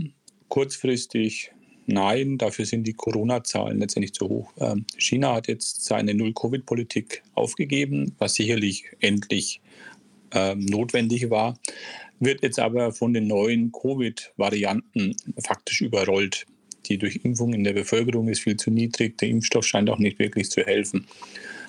kurzfristig 0.50 1.52
nein. 1.86 2.38
Dafür 2.38 2.66
sind 2.66 2.86
die 2.86 2.94
Corona-Zahlen 2.94 3.80
letztendlich 3.80 4.14
zu 4.14 4.28
hoch. 4.28 4.52
Ähm, 4.60 4.86
China 4.98 5.36
hat 5.36 5.48
jetzt 5.48 5.86
seine 5.86 6.14
Null-Covid-Politik 6.14 7.24
aufgegeben, 7.34 8.14
was 8.18 8.36
sicherlich 8.36 8.86
endlich 9.00 9.62
ähm, 10.32 10.66
notwendig 10.66 11.30
war 11.30 11.58
wird 12.20 12.44
jetzt 12.44 12.60
aber 12.60 12.92
von 12.92 13.14
den 13.14 13.28
neuen 13.28 13.72
Covid-Varianten 13.72 15.16
faktisch 15.46 15.82
überrollt. 15.82 16.46
Die 16.88 16.98
Durchimpfung 16.98 17.54
in 17.54 17.64
der 17.64 17.74
Bevölkerung 17.74 18.30
ist 18.30 18.42
viel 18.42 18.58
zu 18.58 18.72
niedrig. 18.72 19.18
Der 19.18 19.30
Impfstoff 19.30 19.66
scheint 19.66 19.90
auch 19.90 20.00
nicht 20.00 20.20
wirklich 20.20 20.50
zu 20.50 20.62
helfen. 20.62 21.08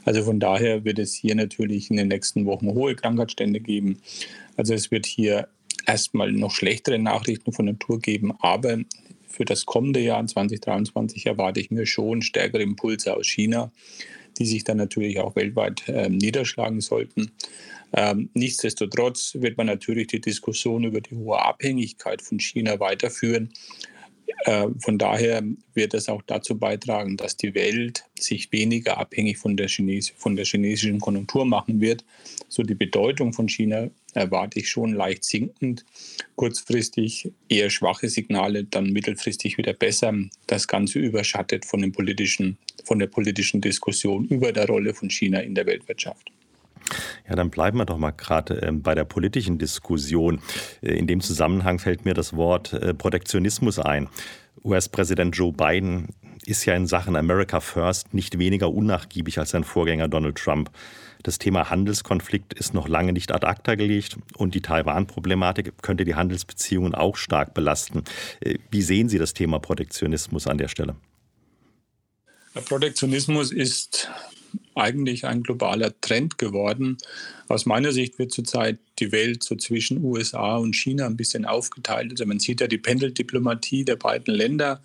Also 0.04 0.22
von 0.22 0.40
daher 0.40 0.84
wird 0.84 0.98
es 0.98 1.14
hier 1.14 1.34
natürlich 1.34 1.90
in 1.90 1.96
den 1.96 2.08
nächsten 2.08 2.46
Wochen 2.46 2.68
hohe 2.68 2.94
Krankheitsstände 2.94 3.60
geben. 3.60 3.98
Also 4.56 4.74
es 4.74 4.90
wird 4.90 5.06
hier 5.06 5.48
erstmal 5.86 6.32
noch 6.32 6.52
schlechtere 6.52 6.98
Nachrichten 6.98 7.52
von 7.52 7.66
Natur 7.66 8.00
geben, 8.00 8.32
aber 8.40 8.78
für 9.28 9.44
das 9.44 9.66
kommende 9.66 10.00
Jahr 10.00 10.26
2023 10.26 11.26
erwarte 11.26 11.60
ich 11.60 11.70
mir 11.70 11.86
schon 11.86 12.22
stärkere 12.22 12.62
Impulse 12.62 13.16
aus 13.16 13.26
China, 13.26 13.70
die 14.38 14.46
sich 14.46 14.64
dann 14.64 14.78
natürlich 14.78 15.20
auch 15.20 15.36
weltweit 15.36 15.88
äh, 15.88 16.08
niederschlagen 16.08 16.80
sollten. 16.80 17.30
Ähm, 17.92 18.30
nichtsdestotrotz 18.34 19.36
wird 19.38 19.56
man 19.56 19.66
natürlich 19.66 20.08
die 20.08 20.20
Diskussion 20.20 20.84
über 20.84 21.00
die 21.00 21.14
hohe 21.14 21.40
Abhängigkeit 21.40 22.20
von 22.20 22.38
China 22.40 22.80
weiterführen. 22.80 23.50
Äh, 24.44 24.68
von 24.80 24.98
daher 24.98 25.42
wird 25.74 25.94
es 25.94 26.08
auch 26.08 26.22
dazu 26.22 26.58
beitragen, 26.58 27.16
dass 27.16 27.36
die 27.36 27.54
Welt 27.54 28.04
sich 28.18 28.50
weniger 28.52 28.98
abhängig 28.98 29.38
von 29.38 29.56
der, 29.56 29.66
Chines 29.68 30.12
von 30.16 30.36
der 30.36 30.44
chinesischen 30.44 31.00
Konjunktur 31.00 31.44
machen 31.44 31.80
wird. 31.80 32.04
So 32.48 32.62
die 32.62 32.74
Bedeutung 32.74 33.32
von 33.32 33.48
China 33.48 33.90
erwarte 34.14 34.60
ich 34.60 34.70
schon 34.70 34.92
leicht 34.92 35.24
sinkend. 35.24 35.84
Kurzfristig 36.36 37.30
eher 37.48 37.70
schwache 37.70 38.08
Signale, 38.08 38.64
dann 38.64 38.90
mittelfristig 38.92 39.58
wieder 39.58 39.72
besser. 39.72 40.14
Das 40.46 40.66
Ganze 40.68 40.98
überschattet 40.98 41.64
von, 41.64 41.80
den 41.80 41.92
politischen, 41.92 42.58
von 42.84 42.98
der 42.98 43.06
politischen 43.06 43.60
Diskussion 43.60 44.26
über 44.28 44.52
der 44.52 44.66
Rolle 44.66 44.94
von 44.94 45.10
China 45.10 45.40
in 45.40 45.54
der 45.54 45.66
Weltwirtschaft. 45.66 46.32
Ja, 47.28 47.36
dann 47.36 47.50
bleiben 47.50 47.78
wir 47.78 47.84
doch 47.84 47.98
mal 47.98 48.10
gerade 48.10 48.54
ähm, 48.62 48.82
bei 48.82 48.94
der 48.94 49.04
politischen 49.04 49.58
Diskussion. 49.58 50.40
Äh, 50.82 50.94
in 50.98 51.06
dem 51.06 51.20
Zusammenhang 51.20 51.78
fällt 51.78 52.04
mir 52.04 52.14
das 52.14 52.34
Wort 52.34 52.72
äh, 52.72 52.94
Protektionismus 52.94 53.78
ein. 53.78 54.08
US-Präsident 54.64 55.36
Joe 55.36 55.52
Biden 55.52 56.08
ist 56.44 56.64
ja 56.64 56.74
in 56.74 56.86
Sachen 56.86 57.16
America 57.16 57.60
First 57.60 58.14
nicht 58.14 58.38
weniger 58.38 58.72
unnachgiebig 58.72 59.38
als 59.38 59.50
sein 59.50 59.64
Vorgänger 59.64 60.08
Donald 60.08 60.36
Trump. 60.36 60.70
Das 61.22 61.38
Thema 61.38 61.68
Handelskonflikt 61.68 62.54
ist 62.54 62.74
noch 62.74 62.88
lange 62.88 63.12
nicht 63.12 63.32
ad 63.32 63.46
acta 63.46 63.74
gelegt 63.74 64.16
und 64.36 64.54
die 64.54 64.62
Taiwan-Problematik 64.62 65.74
könnte 65.82 66.04
die 66.04 66.14
Handelsbeziehungen 66.14 66.94
auch 66.94 67.16
stark 67.16 67.54
belasten. 67.54 68.04
Äh, 68.40 68.58
wie 68.70 68.82
sehen 68.82 69.08
Sie 69.08 69.18
das 69.18 69.34
Thema 69.34 69.58
Protektionismus 69.58 70.46
an 70.46 70.58
der 70.58 70.68
Stelle? 70.68 70.96
Protektionismus 72.66 73.52
ist 73.52 74.10
eigentlich 74.78 75.26
ein 75.26 75.42
globaler 75.42 75.98
Trend 76.00 76.38
geworden. 76.38 76.98
Aus 77.48 77.66
meiner 77.66 77.92
Sicht 77.92 78.18
wird 78.18 78.32
zurzeit 78.32 78.78
die 78.98 79.12
Welt 79.12 79.42
so 79.42 79.56
zwischen 79.56 80.02
USA 80.04 80.56
und 80.56 80.74
China 80.74 81.06
ein 81.06 81.16
bisschen 81.16 81.44
aufgeteilt. 81.44 82.10
Also 82.12 82.26
man 82.26 82.38
sieht 82.38 82.60
ja 82.60 82.66
die 82.66 82.78
Pendeldiplomatie 82.78 83.84
der 83.84 83.96
beiden 83.96 84.34
Länder. 84.34 84.82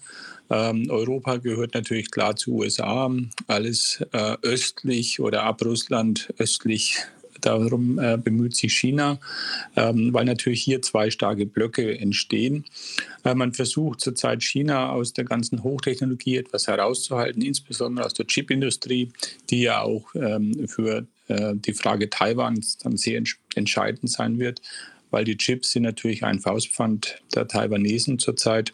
Ähm, 0.50 0.88
Europa 0.90 1.38
gehört 1.38 1.74
natürlich 1.74 2.12
klar 2.12 2.36
zu 2.36 2.54
USA. 2.54 3.12
Alles 3.48 4.04
äh, 4.12 4.38
östlich 4.42 5.20
oder 5.20 5.44
ab 5.44 5.64
Russland 5.64 6.34
östlich 6.38 6.98
Darum 7.44 8.00
äh, 8.00 8.18
bemüht 8.18 8.56
sich 8.56 8.74
China, 8.74 9.20
ähm, 9.76 10.14
weil 10.14 10.24
natürlich 10.26 10.64
hier 10.64 10.82
zwei 10.82 11.12
starke 11.12 11.46
Blöcke 11.46 12.00
entstehen. 12.00 12.64
Äh, 13.26 13.36
man 13.36 13.54
versucht 13.54 14.00
zurzeit 14.00 14.42
China 14.44 14.92
aus 14.92 15.12
der 15.12 15.26
ganzen 15.26 15.62
Hochtechnologie 15.62 16.38
etwas 16.38 16.68
herauszuhalten, 16.68 17.42
insbesondere 17.42 18.06
aus 18.06 18.14
der 18.14 18.28
Chipindustrie, 18.28 19.12
die 19.50 19.62
ja 19.64 19.82
auch 19.82 20.16
ähm, 20.16 20.68
für 20.70 21.06
äh, 21.28 21.54
die 21.56 21.74
Frage 21.74 22.10
Taiwans 22.10 22.78
dann 22.78 22.96
sehr 22.96 23.22
entscheidend 23.56 24.10
sein 24.10 24.40
wird, 24.40 24.62
weil 25.12 25.26
die 25.26 25.38
Chips 25.38 25.72
sind 25.72 25.84
natürlich 25.84 26.24
ein 26.24 26.40
Faustpfand 26.40 27.22
der 27.36 27.48
Taiwanesen 27.48 28.20
zurzeit. 28.20 28.74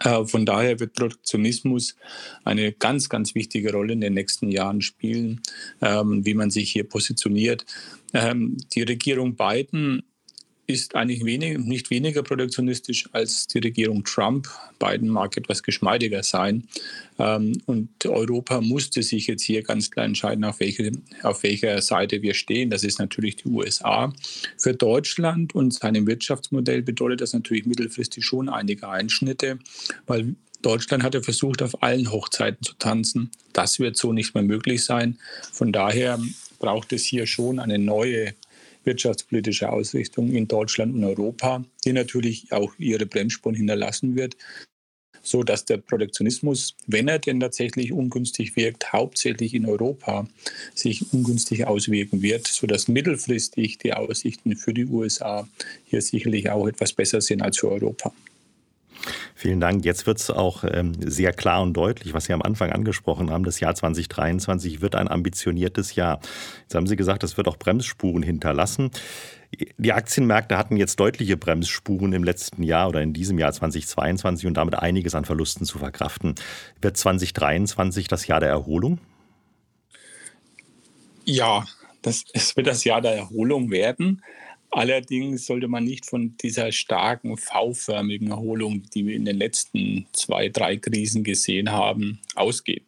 Äh, 0.00 0.24
von 0.24 0.46
daher 0.46 0.80
wird 0.80 0.94
Protektionismus 0.94 1.96
eine 2.44 2.72
ganz, 2.72 3.08
ganz 3.08 3.34
wichtige 3.34 3.72
Rolle 3.72 3.92
in 3.92 4.00
den 4.00 4.14
nächsten 4.14 4.50
Jahren 4.50 4.82
spielen, 4.82 5.40
ähm, 5.80 6.24
wie 6.24 6.34
man 6.34 6.50
sich 6.50 6.70
hier 6.70 6.88
positioniert. 6.88 7.64
Ähm, 8.12 8.56
die 8.74 8.82
Regierung 8.82 9.36
Biden 9.36 10.02
ist 10.66 10.94
eigentlich 10.96 11.24
wenig, 11.24 11.58
nicht 11.58 11.90
weniger 11.90 12.22
protektionistisch 12.22 13.08
als 13.12 13.46
die 13.46 13.58
Regierung 13.58 14.04
Trump. 14.04 14.48
Biden 14.78 15.08
mag 15.08 15.36
etwas 15.36 15.62
geschmeidiger 15.62 16.22
sein. 16.22 16.66
Ähm, 17.18 17.60
und 17.66 17.88
Europa 18.04 18.60
musste 18.60 19.02
sich 19.02 19.28
jetzt 19.28 19.42
hier 19.42 19.62
ganz 19.62 19.90
klar 19.90 20.04
entscheiden, 20.04 20.44
auf, 20.44 20.60
welche, 20.60 20.92
auf 21.22 21.42
welcher 21.42 21.80
Seite 21.82 22.22
wir 22.22 22.34
stehen. 22.34 22.70
Das 22.70 22.82
ist 22.82 22.98
natürlich 22.98 23.36
die 23.36 23.48
USA. 23.48 24.12
Für 24.58 24.74
Deutschland 24.74 25.54
und 25.54 25.72
seinem 25.72 26.06
Wirtschaftsmodell 26.06 26.82
bedeutet 26.82 27.20
das 27.20 27.32
natürlich 27.32 27.66
mittelfristig 27.66 28.24
schon 28.24 28.48
einige 28.48 28.88
Einschnitte, 28.88 29.58
weil 30.06 30.34
Deutschland 30.62 31.04
hat 31.04 31.14
ja 31.14 31.22
versucht, 31.22 31.62
auf 31.62 31.82
allen 31.82 32.10
Hochzeiten 32.10 32.62
zu 32.64 32.74
tanzen. 32.74 33.30
Das 33.52 33.78
wird 33.78 33.96
so 33.96 34.12
nicht 34.12 34.34
mehr 34.34 34.42
möglich 34.42 34.84
sein. 34.84 35.18
Von 35.52 35.72
daher 35.72 36.18
braucht 36.58 36.92
es 36.92 37.04
hier 37.04 37.26
schon 37.26 37.60
eine 37.60 37.78
neue 37.78 38.34
wirtschaftspolitische 38.86 39.70
Ausrichtung 39.70 40.32
in 40.32 40.48
Deutschland 40.48 40.94
und 40.94 41.04
Europa, 41.04 41.64
die 41.84 41.92
natürlich 41.92 42.52
auch 42.52 42.72
ihre 42.78 43.06
Bremsspuren 43.06 43.56
hinterlassen 43.56 44.16
wird, 44.16 44.36
so 45.26 45.42
dass 45.42 45.64
der 45.64 45.78
Protektionismus, 45.78 46.76
wenn 46.86 47.08
er 47.08 47.18
denn 47.18 47.40
tatsächlich 47.40 47.92
ungünstig 47.92 48.56
wirkt, 48.56 48.92
hauptsächlich 48.92 49.54
in 49.54 49.66
Europa 49.66 50.28
sich 50.74 51.12
ungünstig 51.12 51.66
auswirken 51.66 52.22
wird, 52.22 52.46
so 52.46 52.66
dass 52.66 52.88
mittelfristig 52.88 53.78
die 53.78 53.92
Aussichten 53.92 54.56
für 54.56 54.72
die 54.72 54.86
USA 54.86 55.48
hier 55.84 56.00
sicherlich 56.00 56.48
auch 56.50 56.68
etwas 56.68 56.92
besser 56.92 57.20
sind 57.20 57.42
als 57.42 57.58
für 57.58 57.70
Europa. 57.70 58.12
Vielen 59.34 59.60
Dank. 59.60 59.84
Jetzt 59.84 60.06
wird 60.06 60.18
es 60.18 60.30
auch 60.30 60.64
ähm, 60.64 60.92
sehr 61.00 61.32
klar 61.32 61.62
und 61.62 61.74
deutlich, 61.74 62.14
was 62.14 62.24
Sie 62.24 62.32
am 62.32 62.42
Anfang 62.42 62.72
angesprochen 62.72 63.30
haben. 63.30 63.44
Das 63.44 63.60
Jahr 63.60 63.74
2023 63.74 64.80
wird 64.80 64.94
ein 64.94 65.08
ambitioniertes 65.08 65.94
Jahr. 65.94 66.20
Jetzt 66.62 66.74
haben 66.74 66.86
Sie 66.86 66.96
gesagt, 66.96 67.24
es 67.24 67.36
wird 67.36 67.48
auch 67.48 67.56
Bremsspuren 67.56 68.22
hinterlassen. 68.22 68.90
Die 69.78 69.92
Aktienmärkte 69.92 70.58
hatten 70.58 70.76
jetzt 70.76 70.98
deutliche 70.98 71.36
Bremsspuren 71.36 72.12
im 72.12 72.24
letzten 72.24 72.62
Jahr 72.62 72.88
oder 72.88 73.02
in 73.02 73.12
diesem 73.12 73.38
Jahr 73.38 73.52
2022 73.52 74.46
und 74.46 74.54
damit 74.54 74.74
einiges 74.78 75.14
an 75.14 75.24
Verlusten 75.24 75.64
zu 75.64 75.78
verkraften. 75.78 76.34
Wird 76.80 76.96
2023 76.96 78.08
das 78.08 78.26
Jahr 78.26 78.40
der 78.40 78.50
Erholung? 78.50 78.98
Ja, 81.24 81.64
das, 82.02 82.24
es 82.32 82.56
wird 82.56 82.66
das 82.66 82.84
Jahr 82.84 83.00
der 83.00 83.16
Erholung 83.16 83.70
werden. 83.70 84.22
Allerdings 84.76 85.46
sollte 85.46 85.68
man 85.68 85.84
nicht 85.84 86.04
von 86.04 86.36
dieser 86.36 86.70
starken 86.70 87.38
V-förmigen 87.38 88.28
Erholung, 88.28 88.82
die 88.94 89.06
wir 89.06 89.16
in 89.16 89.24
den 89.24 89.38
letzten 89.38 90.04
zwei, 90.12 90.50
drei 90.50 90.76
Krisen 90.76 91.24
gesehen 91.24 91.72
haben, 91.72 92.18
ausgehen. 92.34 92.84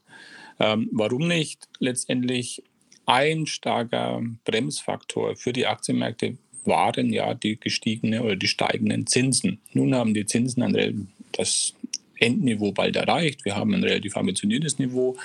Ähm, 0.60 0.90
warum 0.92 1.26
nicht? 1.26 1.66
Letztendlich 1.78 2.62
ein 3.06 3.46
starker 3.46 4.22
Bremsfaktor 4.44 5.34
für 5.34 5.54
die 5.54 5.66
Aktienmärkte 5.66 6.36
waren 6.66 7.10
ja 7.10 7.32
die 7.32 7.58
gestiegenen 7.58 8.20
oder 8.20 8.36
die 8.36 8.48
steigenden 8.48 9.06
Zinsen. 9.06 9.58
Nun 9.72 9.94
haben 9.94 10.12
die 10.12 10.26
Zinsen 10.26 10.64
ein, 10.64 11.08
das 11.32 11.72
Endniveau 12.20 12.72
bald 12.72 12.96
erreicht. 12.96 13.44
Wir 13.44 13.56
haben 13.56 13.74
ein 13.74 13.84
relativ 13.84 14.16
ambitioniertes 14.16 14.78
Niveau. 14.78 15.16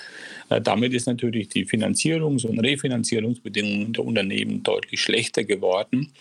Äh, 0.50 0.62
damit 0.62 0.94
ist 0.94 1.08
natürlich 1.08 1.50
die 1.50 1.66
Finanzierungs- 1.66 2.46
und 2.46 2.60
Refinanzierungsbedingungen 2.60 3.94
der 3.94 4.06
Unternehmen 4.06 4.64
deutlich 4.64 5.02
schlechter 5.02 5.44
geworden. 5.44 6.12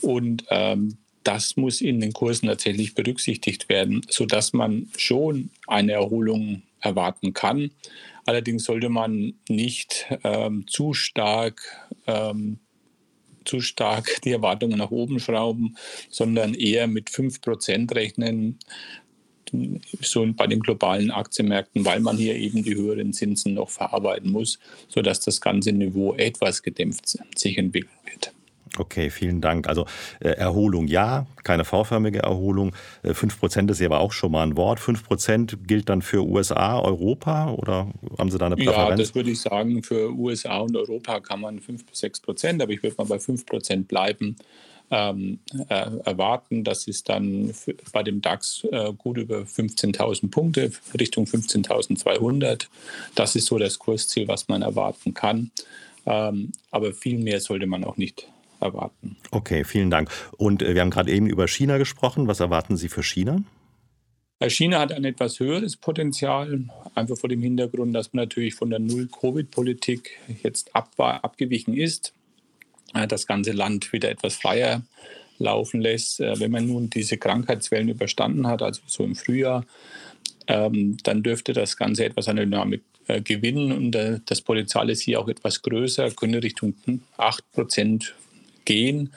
Und 0.00 0.44
ähm, 0.50 0.96
das 1.24 1.56
muss 1.56 1.80
in 1.80 2.00
den 2.00 2.12
Kursen 2.12 2.48
tatsächlich 2.48 2.94
berücksichtigt 2.94 3.68
werden, 3.68 4.02
sodass 4.08 4.52
man 4.52 4.88
schon 4.96 5.50
eine 5.66 5.92
Erholung 5.92 6.62
erwarten 6.80 7.34
kann. 7.34 7.70
Allerdings 8.24 8.64
sollte 8.64 8.88
man 8.88 9.34
nicht 9.48 10.06
ähm, 10.24 10.66
zu 10.66 10.94
stark 10.94 11.60
ähm, 12.06 12.58
zu 13.44 13.60
stark 13.60 14.20
die 14.24 14.32
Erwartungen 14.32 14.78
nach 14.78 14.90
oben 14.90 15.18
schrauben, 15.18 15.76
sondern 16.08 16.54
eher 16.54 16.86
mit 16.86 17.08
5% 17.08 17.94
rechnen, 17.94 18.58
so 20.00 20.26
bei 20.32 20.46
den 20.46 20.60
globalen 20.60 21.10
Aktienmärkten, 21.10 21.84
weil 21.84 22.00
man 22.00 22.16
hier 22.16 22.36
eben 22.36 22.62
die 22.62 22.74
höheren 22.74 23.12
Zinsen 23.12 23.54
noch 23.54 23.70
verarbeiten 23.70 24.30
muss, 24.30 24.58
sodass 24.88 25.20
das 25.20 25.40
ganze 25.40 25.72
Niveau 25.72 26.14
etwas 26.14 26.62
gedämpft 26.62 27.18
sich 27.36 27.58
entwickeln 27.58 27.90
wird. 28.04 28.32
Okay, 28.78 29.10
vielen 29.10 29.40
Dank. 29.40 29.68
Also 29.68 29.86
äh, 30.20 30.28
Erholung 30.28 30.86
ja, 30.86 31.26
keine 31.42 31.64
V-förmige 31.64 32.20
Erholung. 32.20 32.72
Äh, 33.02 33.10
5% 33.10 33.70
ist 33.70 33.80
ja 33.80 33.86
aber 33.86 34.00
auch 34.00 34.12
schon 34.12 34.32
mal 34.32 34.44
ein 34.44 34.56
Wort. 34.56 34.78
5% 34.78 35.66
gilt 35.66 35.88
dann 35.88 36.02
für 36.02 36.24
USA, 36.24 36.78
Europa 36.78 37.50
oder 37.52 37.88
haben 38.16 38.30
Sie 38.30 38.38
da 38.38 38.46
eine 38.46 38.56
Präferenz? 38.56 38.90
Ja, 38.90 38.96
das 38.96 39.14
würde 39.14 39.30
ich 39.30 39.40
sagen, 39.40 39.82
für 39.82 40.12
USA 40.12 40.58
und 40.58 40.76
Europa 40.76 41.20
kann 41.20 41.40
man 41.40 41.58
5 41.58 41.84
bis 41.86 42.02
6%, 42.02 42.62
aber 42.62 42.72
ich 42.72 42.82
würde 42.82 42.96
mal 42.98 43.06
bei 43.06 43.16
5% 43.16 43.86
bleiben 43.86 44.36
ähm, 44.90 45.38
äh, 45.68 45.90
erwarten. 46.04 46.64
Das 46.64 46.86
ist 46.86 47.08
dann 47.08 47.52
bei 47.92 48.02
dem 48.02 48.20
DAX 48.20 48.64
äh, 48.70 48.92
gut 48.92 49.18
über 49.18 49.40
15.000 49.40 50.30
Punkte, 50.30 50.72
Richtung 50.98 51.24
15.200. 51.24 52.66
Das 53.14 53.36
ist 53.36 53.46
so 53.46 53.58
das 53.58 53.78
Kursziel, 53.78 54.28
was 54.28 54.48
man 54.48 54.62
erwarten 54.62 55.14
kann. 55.14 55.50
Ähm, 56.06 56.52
aber 56.70 56.92
viel 56.92 57.18
mehr 57.18 57.40
sollte 57.40 57.66
man 57.66 57.84
auch 57.84 57.96
nicht 57.96 58.26
erwarten. 58.60 59.16
Okay, 59.30 59.64
vielen 59.64 59.90
Dank. 59.90 60.10
Und 60.36 60.62
äh, 60.62 60.74
wir 60.74 60.80
haben 60.80 60.90
gerade 60.90 61.10
eben 61.10 61.26
über 61.26 61.46
China 61.46 61.78
gesprochen. 61.78 62.26
Was 62.26 62.40
erwarten 62.40 62.76
Sie 62.76 62.88
für 62.88 63.02
China? 63.02 63.42
Äh, 64.40 64.50
China 64.50 64.80
hat 64.80 64.92
ein 64.92 65.04
etwas 65.04 65.38
höheres 65.40 65.76
Potenzial, 65.76 66.64
einfach 66.94 67.16
vor 67.16 67.28
dem 67.28 67.42
Hintergrund, 67.42 67.94
dass 67.94 68.12
man 68.12 68.24
natürlich 68.24 68.54
von 68.54 68.70
der 68.70 68.78
Null-Covid-Politik 68.78 70.18
jetzt 70.42 70.74
ab, 70.74 70.90
abgewichen 70.98 71.76
ist. 71.76 72.12
Äh, 72.94 73.06
das 73.06 73.26
ganze 73.26 73.52
Land 73.52 73.92
wieder 73.92 74.10
etwas 74.10 74.36
freier 74.36 74.82
laufen 75.38 75.80
lässt. 75.80 76.20
Äh, 76.20 76.38
wenn 76.40 76.50
man 76.50 76.66
nun 76.66 76.90
diese 76.90 77.18
Krankheitswellen 77.18 77.88
überstanden 77.88 78.46
hat, 78.46 78.62
also 78.62 78.80
so 78.86 79.04
im 79.04 79.16
Frühjahr, 79.16 79.64
ähm, 80.46 80.96
dann 81.02 81.22
dürfte 81.22 81.52
das 81.52 81.76
Ganze 81.76 82.04
etwas 82.04 82.28
an 82.28 82.36
Dynamik 82.36 82.82
äh, 83.06 83.20
gewinnen 83.20 83.72
und 83.72 83.92
das 84.26 84.40
Potenzial 84.40 84.90
ist 84.90 85.02
hier 85.02 85.20
auch 85.20 85.28
etwas 85.28 85.62
größer, 85.62 86.10
könnte 86.10 86.42
Richtung 86.42 86.74
8 87.16 87.52
Prozent 87.52 88.14
gehen. 88.64 89.12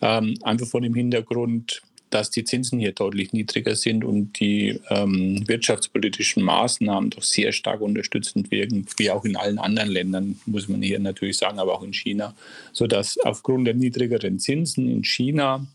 Ähm, 0.00 0.38
einfach 0.42 0.66
vor 0.66 0.80
dem 0.80 0.94
Hintergrund, 0.94 1.82
dass 2.10 2.30
die 2.30 2.44
Zinsen 2.44 2.78
hier 2.78 2.92
deutlich 2.92 3.32
niedriger 3.32 3.76
sind 3.76 4.04
und 4.04 4.38
die 4.40 4.80
ähm, 4.90 5.46
wirtschaftspolitischen 5.46 6.42
Maßnahmen 6.42 7.10
doch 7.10 7.22
sehr 7.22 7.52
stark 7.52 7.80
unterstützend 7.80 8.50
wirken, 8.50 8.86
wie 8.96 9.10
auch 9.10 9.24
in 9.24 9.36
allen 9.36 9.58
anderen 9.58 9.90
Ländern, 9.90 10.40
muss 10.46 10.68
man 10.68 10.82
hier 10.82 10.98
natürlich 10.98 11.38
sagen, 11.38 11.58
aber 11.58 11.74
auch 11.74 11.82
in 11.82 11.92
China, 11.92 12.34
sodass 12.72 13.18
aufgrund 13.18 13.66
der 13.66 13.74
niedrigeren 13.74 14.38
Zinsen 14.38 14.90
in 14.90 15.04
China 15.04 15.66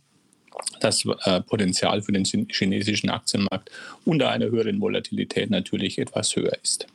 das 0.80 1.06
äh, 1.26 1.42
Potenzial 1.42 2.02
für 2.02 2.12
den 2.12 2.26
chinesischen 2.26 3.10
Aktienmarkt 3.10 3.72
unter 4.06 4.30
einer 4.30 4.46
höheren 4.46 4.80
Volatilität 4.80 5.50
natürlich 5.50 5.98
etwas 5.98 6.36
höher 6.36 6.58
ist. 6.62 6.88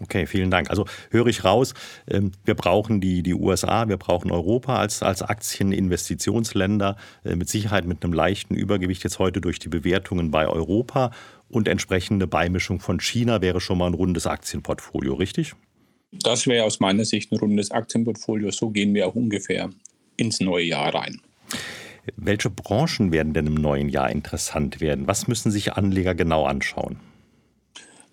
Okay, 0.00 0.26
vielen 0.26 0.50
Dank. 0.50 0.70
Also 0.70 0.86
höre 1.10 1.26
ich 1.26 1.44
raus, 1.44 1.74
ähm, 2.08 2.32
wir 2.44 2.54
brauchen 2.54 3.00
die, 3.00 3.22
die 3.22 3.34
USA, 3.34 3.88
wir 3.88 3.98
brauchen 3.98 4.30
Europa 4.30 4.76
als, 4.76 5.02
als 5.02 5.22
Aktieninvestitionsländer, 5.22 6.96
äh, 7.24 7.36
mit 7.36 7.50
Sicherheit 7.50 7.84
mit 7.86 8.02
einem 8.02 8.14
leichten 8.14 8.54
Übergewicht 8.54 9.04
jetzt 9.04 9.18
heute 9.18 9.42
durch 9.42 9.58
die 9.58 9.68
Bewertungen 9.68 10.30
bei 10.30 10.48
Europa 10.48 11.10
und 11.48 11.68
entsprechende 11.68 12.26
Beimischung 12.26 12.80
von 12.80 13.00
China 13.00 13.42
wäre 13.42 13.60
schon 13.60 13.76
mal 13.76 13.88
ein 13.88 13.94
rundes 13.94 14.26
Aktienportfolio, 14.26 15.14
richtig? 15.14 15.52
Das 16.12 16.46
wäre 16.46 16.64
aus 16.64 16.80
meiner 16.80 17.04
Sicht 17.04 17.30
ein 17.32 17.38
rundes 17.38 17.70
Aktienportfolio. 17.70 18.50
So 18.50 18.70
gehen 18.70 18.94
wir 18.94 19.06
auch 19.06 19.14
ungefähr 19.14 19.70
ins 20.16 20.40
neue 20.40 20.64
Jahr 20.64 20.94
rein. 20.94 21.20
Welche 22.16 22.50
Branchen 22.50 23.12
werden 23.12 23.32
denn 23.32 23.46
im 23.46 23.54
neuen 23.54 23.88
Jahr 23.88 24.10
interessant 24.10 24.80
werden? 24.80 25.06
Was 25.06 25.28
müssen 25.28 25.50
sich 25.50 25.74
Anleger 25.74 26.14
genau 26.14 26.44
anschauen? 26.44 26.98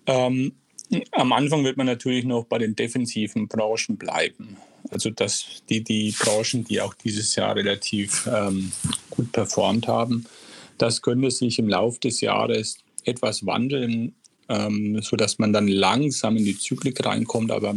Ähm, 0.06 0.54
am 1.12 1.34
Anfang 1.34 1.64
wird 1.64 1.78
man 1.78 1.86
natürlich 1.86 2.26
noch 2.26 2.46
bei 2.46 2.58
den 2.58 2.76
defensiven 2.76 3.48
Branchen 3.48 3.98
bleiben. 3.98 4.58
Also 4.90 5.10
dass 5.10 5.46
die, 5.70 5.84
die 5.84 6.16
Branchen, 6.18 6.64
die 6.64 6.82
auch 6.82 6.94
dieses 6.94 7.36
Jahr 7.36 7.56
relativ 7.56 8.28
ähm, 8.32 8.72
gut 9.10 9.32
performt 9.32 9.88
haben, 9.88 10.26
das 10.78 11.02
könnte 11.02 11.30
sich 11.30 11.60
im 11.60 11.70
Laufe 11.70 12.00
des 12.00 12.22
Jahres 12.22 12.78
etwas 13.04 13.46
wandeln, 13.46 14.16
ähm, 14.48 15.02
sodass 15.02 15.38
man 15.38 15.54
dann 15.54 15.68
langsam 15.68 16.38
in 16.38 16.46
die 16.46 16.58
Zyklik 16.58 17.06
reinkommt. 17.06 17.52
Aber 17.52 17.76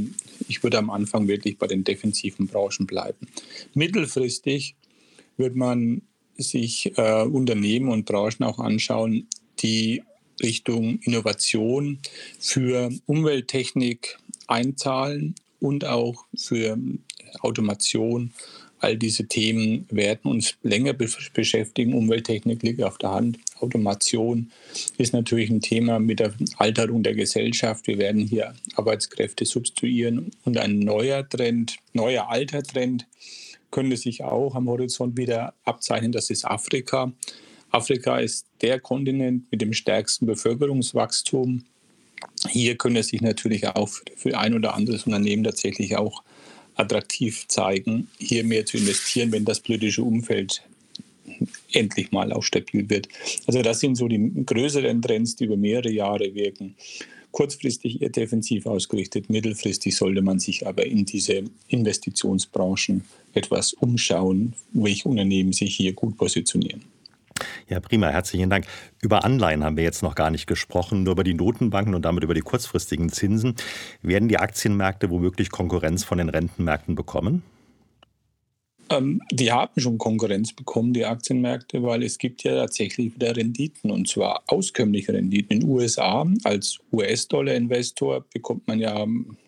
ich 0.49 0.63
würde 0.63 0.79
am 0.79 0.91
Anfang 0.91 1.29
wirklich 1.29 1.59
bei 1.59 1.67
den 1.67 1.85
defensiven 1.85 2.47
Branchen 2.47 2.87
bleiben. 2.87 3.27
Mittelfristig 3.75 4.77
wird 5.37 5.57
man 5.57 6.03
sich 6.37 6.97
äh, 6.97 7.23
Unternehmen 7.23 7.89
und 7.89 8.07
Branchen 8.07 8.45
auch 8.45 8.59
anschauen, 8.59 9.27
die 9.59 10.03
Richtung 10.43 10.99
Innovation 11.03 11.99
für 12.39 12.91
Umwelttechnik 13.07 14.19
einzahlen 14.47 15.35
und 15.61 15.85
auch 15.85 16.27
für 16.37 16.77
Automation. 17.41 18.33
All 18.79 18.97
diese 18.97 19.29
Themen 19.29 19.87
werden 19.91 20.29
uns 20.29 20.57
länger 20.65 20.93
beschäftigen. 20.93 21.95
Umwelttechnik 21.95 22.65
liegt 22.65 22.83
auf 22.83 22.99
der 22.99 23.13
Hand. 23.13 23.39
Automation 23.61 24.51
ist 24.99 25.13
natürlich 25.13 25.51
ein 25.51 25.61
Thema 25.61 26.01
mit 26.01 26.19
der 26.19 26.35
Alterung 26.57 27.05
der 27.05 27.15
Gesellschaft. 27.15 27.87
Wir 27.87 27.99
werden 27.99 28.23
hier 28.23 28.55
Arbeitskräfte 28.75 29.45
substituieren. 29.45 30.33
Und 30.45 30.59
ein 30.59 30.81
neuer 30.81 31.29
Trend, 31.29 31.77
neuer 31.93 32.29
alter 32.29 32.65
Trend 32.65 33.07
könnte 33.71 33.97
sich 33.97 34.25
auch 34.25 34.57
am 34.57 34.69
Horizont 34.69 35.17
wieder 35.17 35.55
abzeichnen. 35.63 36.11
Das 36.11 36.29
ist 36.31 36.45
Afrika. 36.45 37.13
Afrika 37.73 38.19
ist 38.19 38.47
der 38.61 38.81
Kontinent 38.81 39.51
mit 39.51 39.63
dem 39.63 39.73
stärksten 39.73 40.27
Bevölkerungswachstum. 40.27 41.65
Hier 42.49 42.77
könnte 42.77 43.01
es 43.01 43.09
sich 43.09 43.23
natürlich 43.23 43.67
auch 43.67 43.89
für 44.15 44.39
ein 44.39 44.55
oder 44.55 44.75
anderes 44.75 45.07
Unternehmen 45.07 45.43
tatsächlich 45.43 45.97
auch 45.97 46.23
attraktiv 46.75 47.47
zeigen, 47.49 48.09
hier 48.19 48.45
mehr 48.45 48.67
zu 48.67 48.77
investieren, 48.77 49.33
wenn 49.33 49.47
das 49.47 49.61
politische 49.61 50.03
Umfeld 50.03 50.63
endlich 51.73 52.13
mal 52.13 52.33
auch 52.33 52.43
stabil 52.43 52.89
wird. 52.91 53.09
Also 53.47 53.63
das 53.63 53.81
sind 53.81 53.97
so 53.97 54.07
die 54.07 54.31
größeren 54.45 55.01
Trends, 55.01 55.37
die 55.37 55.45
über 55.45 55.57
mehrere 55.57 55.91
Jahre 55.91 56.35
wirken. 56.35 56.75
Kurzfristig 57.31 58.03
eher 58.03 58.11
defensiv 58.11 58.67
ausgerichtet, 58.67 59.31
mittelfristig 59.31 59.97
sollte 59.97 60.21
man 60.21 60.39
sich 60.39 60.67
aber 60.67 60.85
in 60.85 61.07
diese 61.07 61.45
Investitionsbranchen 61.69 63.05
etwas 63.33 63.73
umschauen, 63.73 64.53
welche 64.73 65.09
Unternehmen 65.09 65.55
sich 65.55 65.75
hier 65.75 65.95
gut 65.95 66.19
positionieren. 66.19 66.92
Ja, 67.73 67.81
prima, 67.81 68.09
herzlichen 68.09 68.51
Dank. 68.51 68.67
Über 69.01 69.25
Anleihen 69.25 69.65
haben 69.65 69.79
wir 69.79 69.83
jetzt 69.83 70.03
noch 70.03 70.15
gar 70.15 70.29
nicht 70.31 70.47
gesprochen, 70.47 71.05
nur 71.05 71.13
über 71.13 71.25
die 71.25 71.33
Notenbanken 71.33 71.95
und 71.95 72.03
damit 72.03 72.23
über 72.23 72.35
die 72.35 72.43
kurzfristigen 72.43 73.09
Zinsen. 73.09 73.55
Werden 74.03 74.29
die 74.29 74.37
Aktienmärkte 74.37 75.09
womöglich 75.09 75.51
Konkurrenz 75.51 76.05
von 76.05 76.19
den 76.19 76.29
Rentenmärkten 76.29 76.97
bekommen? 76.97 77.43
Ähm, 78.93 79.23
die 79.31 79.51
haben 79.51 79.81
schon 79.81 79.97
Konkurrenz 79.97 80.53
bekommen, 80.53 80.93
die 80.93 81.07
Aktienmärkte, 81.07 81.83
weil 81.83 82.03
es 82.03 82.19
gibt 82.19 82.43
ja 82.43 82.55
tatsächlich 82.55 83.15
wieder 83.15 83.35
Renditen 83.35 83.91
und 83.91 84.09
zwar 84.09 84.43
auskömmliche 84.47 85.15
Renditen. 85.15 85.53
In 85.53 85.61
den 85.61 85.69
USA 85.69 86.27
als 86.45 86.79
US-Dollar-Investor 86.93 88.25
bekommt 88.33 88.67
man 88.69 88.79
ja, 88.81 88.99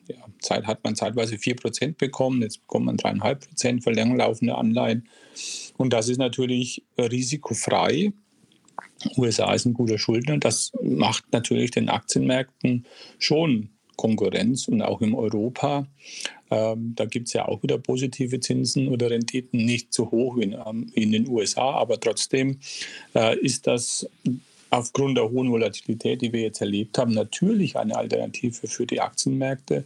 ja 0.09 0.17
Zeit, 0.41 0.67
hat 0.67 0.83
man 0.83 0.97
zeitweise 0.97 1.37
4% 1.37 1.97
bekommen, 1.99 2.43
jetzt 2.43 2.61
bekommt 2.63 2.87
man 2.87 2.97
3,5% 2.97 3.83
für 3.83 3.93
langlaufende 3.93 4.55
Anleihen. 4.55 5.09
Und 5.77 5.93
das 5.93 6.09
ist 6.09 6.19
natürlich 6.19 6.83
risikofrei. 6.99 8.13
USA 9.19 9.53
ist 9.53 9.67
ein 9.67 9.75
guter 9.75 9.99
Schuldner. 9.99 10.39
Das 10.39 10.73
macht 10.83 11.25
natürlich 11.33 11.71
den 11.73 11.91
Aktienmärkten 11.91 12.87
schon 13.19 13.74
Konkurrenz 13.97 14.69
und 14.69 14.83
auch 14.83 15.01
im 15.01 15.15
Europa. 15.15 15.87
Ähm, 16.51 16.95
da 16.95 17.05
gibt 17.07 17.29
es 17.29 17.33
ja 17.33 17.49
auch 17.49 17.63
wieder 17.63 17.79
positive 17.79 18.41
Zinsen 18.41 18.89
oder 18.89 19.11
Renditen, 19.11 19.65
nicht 19.65 19.93
so 19.93 20.11
hoch 20.11 20.37
wie 20.37 20.45
in, 20.45 20.53
ähm, 20.53 20.91
in 20.95 21.13
den 21.13 21.29
USA, 21.29 21.73
aber 21.73 21.99
trotzdem 21.99 22.59
äh, 23.15 23.39
ist 23.39 23.67
das 23.67 24.07
aufgrund 24.75 25.17
der 25.17 25.31
hohen 25.31 25.51
Volatilität, 25.51 26.21
die 26.21 26.33
wir 26.33 26.43
jetzt 26.43 26.61
erlebt 26.61 26.99
haben, 26.99 27.13
natürlich 27.13 27.77
eine 27.77 27.97
Alternative 27.97 28.67
für 28.67 28.87
die 28.87 29.01
Aktienmärkte. 29.01 29.85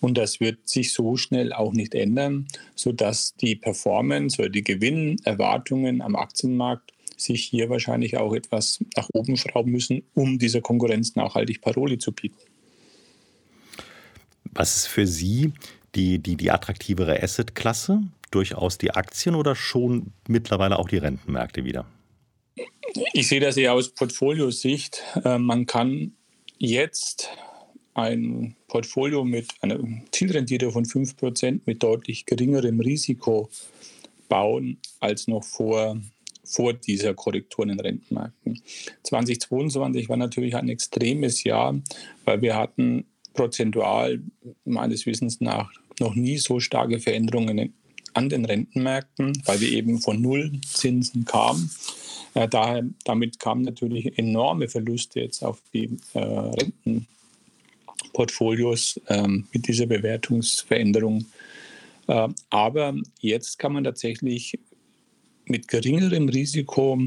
Und 0.00 0.16
das 0.16 0.40
wird 0.40 0.66
sich 0.66 0.92
so 0.92 1.16
schnell 1.16 1.52
auch 1.52 1.72
nicht 1.72 1.94
ändern, 1.94 2.48
sodass 2.74 3.34
die 3.36 3.54
Performance 3.54 4.40
oder 4.40 4.48
die 4.48 4.64
Gewinnerwartungen 4.64 6.00
am 6.00 6.16
Aktienmarkt 6.16 6.92
sich 7.16 7.44
hier 7.44 7.68
wahrscheinlich 7.68 8.16
auch 8.16 8.34
etwas 8.34 8.82
nach 8.96 9.08
oben 9.12 9.36
schrauben 9.36 9.70
müssen, 9.70 10.02
um 10.14 10.38
dieser 10.38 10.62
Konkurrenz 10.62 11.16
nachhaltig 11.16 11.60
Paroli 11.60 11.98
zu 11.98 12.12
bieten. 12.12 12.38
Was 14.52 14.76
ist 14.76 14.86
für 14.86 15.06
Sie 15.06 15.52
die, 15.94 16.18
die, 16.18 16.36
die 16.36 16.50
attraktivere 16.50 17.22
Assetklasse? 17.22 18.02
Durchaus 18.30 18.78
die 18.78 18.92
Aktien 18.92 19.34
oder 19.34 19.56
schon 19.56 20.12
mittlerweile 20.28 20.78
auch 20.78 20.88
die 20.88 20.98
Rentenmärkte 20.98 21.64
wieder? 21.64 21.86
Ich 23.12 23.28
sehe 23.28 23.40
das 23.40 23.56
eher 23.56 23.72
aus 23.72 23.90
Portfoliosicht. 23.90 25.02
Äh, 25.24 25.38
man 25.38 25.66
kann 25.66 26.12
jetzt 26.58 27.28
ein 27.94 28.56
Portfolio 28.68 29.24
mit 29.24 29.48
einer 29.60 29.78
Zielrendite 30.12 30.70
von 30.70 30.84
5% 30.84 31.60
mit 31.66 31.82
deutlich 31.82 32.26
geringerem 32.26 32.80
Risiko 32.80 33.50
bauen 34.28 34.78
als 35.00 35.26
noch 35.26 35.44
vor, 35.44 36.00
vor 36.44 36.72
dieser 36.72 37.14
Korrektur 37.14 37.64
in 37.64 37.70
den 37.70 37.80
Rentenmärkten. 37.80 38.62
2022 39.02 40.08
war 40.08 40.16
natürlich 40.16 40.54
ein 40.54 40.68
extremes 40.68 41.44
Jahr, 41.44 41.80
weil 42.24 42.42
wir 42.42 42.56
hatten 42.56 43.06
prozentual 43.34 44.20
meines 44.64 45.06
Wissens 45.06 45.40
nach 45.40 45.70
noch 45.98 46.14
nie 46.14 46.38
so 46.38 46.60
starke 46.60 46.98
Veränderungen 46.98 47.74
an 48.14 48.28
den 48.28 48.44
Rentenmärkten, 48.44 49.40
weil 49.44 49.60
wir 49.60 49.70
eben 49.70 50.00
von 50.00 50.20
Nullzinsen 50.20 51.24
kamen. 51.24 51.70
Äh, 52.34 52.48
daher, 52.48 52.84
damit 53.04 53.38
kamen 53.38 53.62
natürlich 53.62 54.18
enorme 54.18 54.66
Verluste 54.68 55.20
jetzt 55.20 55.44
auf 55.44 55.62
die 55.72 55.96
äh, 56.14 56.18
Rentenportfolios 56.18 59.00
ähm, 59.08 59.46
mit 59.52 59.68
dieser 59.68 59.86
Bewertungsveränderung. 59.86 61.26
Äh, 62.08 62.28
aber 62.50 62.94
jetzt 63.20 63.58
kann 63.58 63.72
man 63.72 63.84
tatsächlich 63.84 64.58
mit 65.50 65.68
geringerem 65.68 66.28
Risiko 66.28 66.98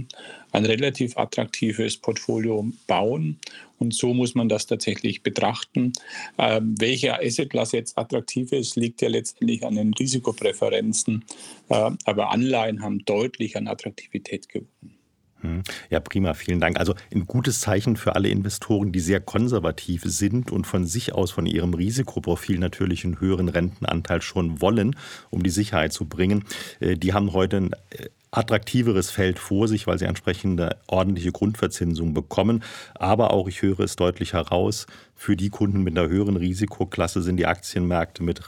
ein 0.52 0.66
relativ 0.66 1.18
attraktives 1.18 1.98
Portfolio 1.98 2.70
bauen. 2.86 3.40
Und 3.80 3.94
so 3.94 4.14
muss 4.14 4.36
man 4.36 4.48
das 4.48 4.68
tatsächlich 4.68 5.24
betrachten. 5.24 5.94
Ähm, 6.38 6.76
welche 6.80 7.20
Assetklasse 7.20 7.78
jetzt 7.78 7.98
attraktiv 7.98 8.52
ist, 8.52 8.76
liegt 8.76 9.02
ja 9.02 9.10
letztendlich 9.10 9.66
an 9.66 9.76
den 9.76 9.94
Risikopräferenzen. 9.94 11.26
Äh, 11.70 11.92
aber 12.06 12.32
Anleihen 12.32 12.82
haben 12.82 13.04
deutlich 13.06 13.58
an 13.58 13.68
Attraktivität 13.68 14.48
gewonnen. 14.48 14.98
Hm. 15.44 15.62
Ja, 15.90 16.00
prima, 16.00 16.34
vielen 16.34 16.62
Dank. 16.62 16.80
Also 16.80 16.96
ein 17.14 17.28
gutes 17.28 17.60
Zeichen 17.60 17.98
für 17.98 18.16
alle 18.16 18.30
Investoren, 18.30 18.94
die 18.94 19.02
sehr 19.02 19.20
konservativ 19.20 20.04
sind 20.06 20.52
und 20.52 20.66
von 20.66 20.86
sich 20.86 21.14
aus 21.14 21.32
von 21.32 21.46
ihrem 21.46 21.74
Risikoprofil 21.74 22.58
natürlich 22.60 23.04
einen 23.04 23.20
höheren 23.20 23.50
Rentenanteil 23.50 24.22
schon 24.22 24.62
wollen, 24.62 24.96
um 25.30 25.44
die 25.44 25.50
Sicherheit 25.50 25.92
zu 25.92 26.06
bringen. 26.06 26.46
Äh, 26.80 26.96
die 26.96 27.12
haben 27.12 27.34
heute 27.34 27.58
ein 27.58 27.74
äh, 27.90 28.08
attraktiveres 28.34 29.12
Feld 29.12 29.38
vor 29.38 29.68
sich, 29.68 29.86
weil 29.86 30.00
sie 30.00 30.06
entsprechende 30.06 30.78
ordentliche 30.88 31.32
Grundverzinsung 31.32 32.14
bekommen. 32.14 32.64
Aber 32.96 33.32
auch, 33.32 33.48
ich 33.48 33.62
höre 33.62 33.82
es 33.82 33.96
deutlich 33.96 34.34
heraus, 34.34 34.88
für 35.16 35.38
die 35.38 35.50
Kunden 35.50 35.84
mit 35.84 35.98
einer 35.98 36.10
höheren 36.10 36.36
Risikoklasse 36.36 37.22
sind 37.22 37.38
die 37.38 37.46
Aktienmärkte 37.46 38.24
mit 38.24 38.42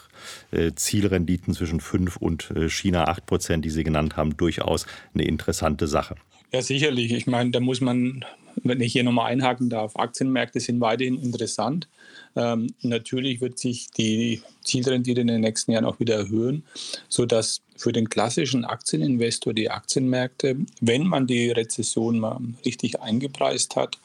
äh, 0.51 0.71
Zielrenditen 0.75 1.53
zwischen 1.53 1.79
5 1.79 2.17
und 2.17 2.51
China 2.67 3.05
8 3.05 3.25
Prozent, 3.25 3.65
die 3.65 3.69
Sie 3.69 3.83
genannt 3.83 4.17
haben, 4.17 4.35
durchaus 4.35 4.87
eine 5.13 5.25
interessante 5.25 5.87
Sache. 5.87 6.15
Ja, 6.51 6.61
sicherlich. 6.61 7.11
Ich 7.11 7.27
meine, 7.27 7.51
da 7.51 7.59
muss 7.59 7.81
man, 7.81 8.25
wenn 8.63 8.81
ich 8.81 8.93
hier 8.93 9.03
nochmal 9.03 9.31
einhaken 9.31 9.69
darf, 9.69 9.95
Aktienmärkte 9.95 10.59
sind 10.59 10.79
weiterhin 10.79 11.21
interessant. 11.21 11.87
Ähm, 12.35 12.73
natürlich 12.81 13.41
wird 13.41 13.59
sich 13.59 13.89
die 13.91 14.41
Zielrendite 14.63 15.21
in 15.21 15.27
den 15.27 15.41
nächsten 15.41 15.71
Jahren 15.71 15.85
auch 15.85 15.99
wieder 15.99 16.15
erhöhen, 16.15 16.63
sodass 17.07 17.61
für 17.75 17.91
den 17.91 18.09
klassischen 18.09 18.65
Aktieninvestor 18.65 19.53
die 19.53 19.69
Aktienmärkte, 19.69 20.57
wenn 20.81 21.07
man 21.07 21.27
die 21.27 21.51
Rezession 21.51 22.19
mal 22.19 22.39
richtig 22.65 23.01
eingepreist 23.01 23.75
hat, 23.75 23.97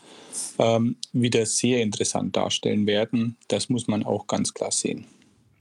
ähm, 0.59 0.96
wieder 1.12 1.46
sehr 1.46 1.83
interessant 1.83 2.37
darstellen 2.37 2.87
werden. 2.87 3.37
Das 3.48 3.68
muss 3.68 3.88
man 3.88 4.04
auch 4.04 4.26
ganz 4.26 4.54
klar 4.54 4.72
sehen. 4.72 5.06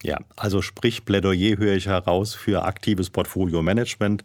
Ja, 0.02 0.18
also 0.38 0.62
sprich 0.62 1.04
Plädoyer 1.04 1.58
höre 1.58 1.76
ich 1.76 1.88
heraus 1.88 2.34
für 2.34 2.64
aktives 2.64 3.10
Portfolio-Management, 3.10 4.24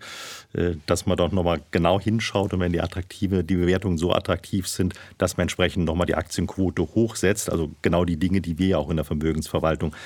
äh, 0.53 0.75
dass 0.87 1.07
man 1.07 1.17
doch 1.17 1.33
nochmal 1.33 1.63
genau 1.73 2.01
hinschaut 2.01 2.53
und 2.53 2.61
wenn 2.61 2.73
die 2.73 2.81
attraktive, 2.81 3.43
die 3.43 3.57
Bewertungen 3.57 3.99
so 3.99 4.13
attraktiv 4.13 4.69
sind, 4.69 4.95
dass 5.19 5.37
man 5.37 5.45
entsprechend 5.45 5.85
nochmal 5.85 6.07
die 6.07 6.15
Aktienquote 6.15 6.83
hochsetzt. 6.95 7.51
Also 7.51 7.73
genau 7.83 8.05
die 8.05 8.19
Dinge, 8.19 8.41
die 8.41 8.57
wir 8.59 8.69
ja 8.69 8.79
auch 8.79 8.89
in 8.89 8.97
der 8.97 9.05
Vermögensverwaltung 9.05 9.97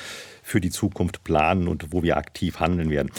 für 0.42 0.62
die 0.62 0.70
Zukunft 0.70 1.22
planen 1.22 1.68
und 1.68 1.92
wo 1.92 2.02
wir 2.02 2.16
aktiv 2.16 2.60
handeln 2.60 2.88
werden. 2.88 3.10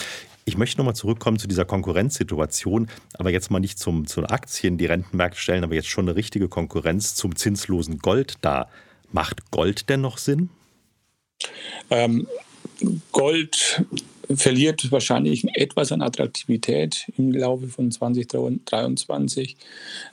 Ich 0.44 0.56
möchte 0.56 0.78
nochmal 0.78 0.96
zurückkommen 0.96 1.38
zu 1.38 1.48
dieser 1.48 1.64
Konkurrenzsituation, 1.64 2.88
aber 3.14 3.30
jetzt 3.30 3.50
mal 3.50 3.60
nicht 3.60 3.78
zum, 3.78 4.06
zu 4.06 4.24
Aktien, 4.24 4.78
die 4.78 4.86
Rentenmärkte 4.86 5.38
stellen, 5.38 5.64
aber 5.64 5.74
jetzt 5.74 5.88
schon 5.88 6.08
eine 6.08 6.16
richtige 6.16 6.48
Konkurrenz 6.48 7.14
zum 7.14 7.36
zinslosen 7.36 7.98
Gold 7.98 8.34
dar. 8.40 8.68
Macht 9.12 9.50
Gold 9.50 9.88
denn 9.88 10.00
noch 10.00 10.18
Sinn? 10.18 10.50
Ähm, 11.90 12.26
Gold 13.12 13.84
verliert 14.34 14.90
wahrscheinlich 14.92 15.44
etwas 15.54 15.92
an 15.92 16.02
Attraktivität 16.02 17.10
im 17.16 17.32
Laufe 17.32 17.68
von 17.68 17.90
2023. 17.90 19.56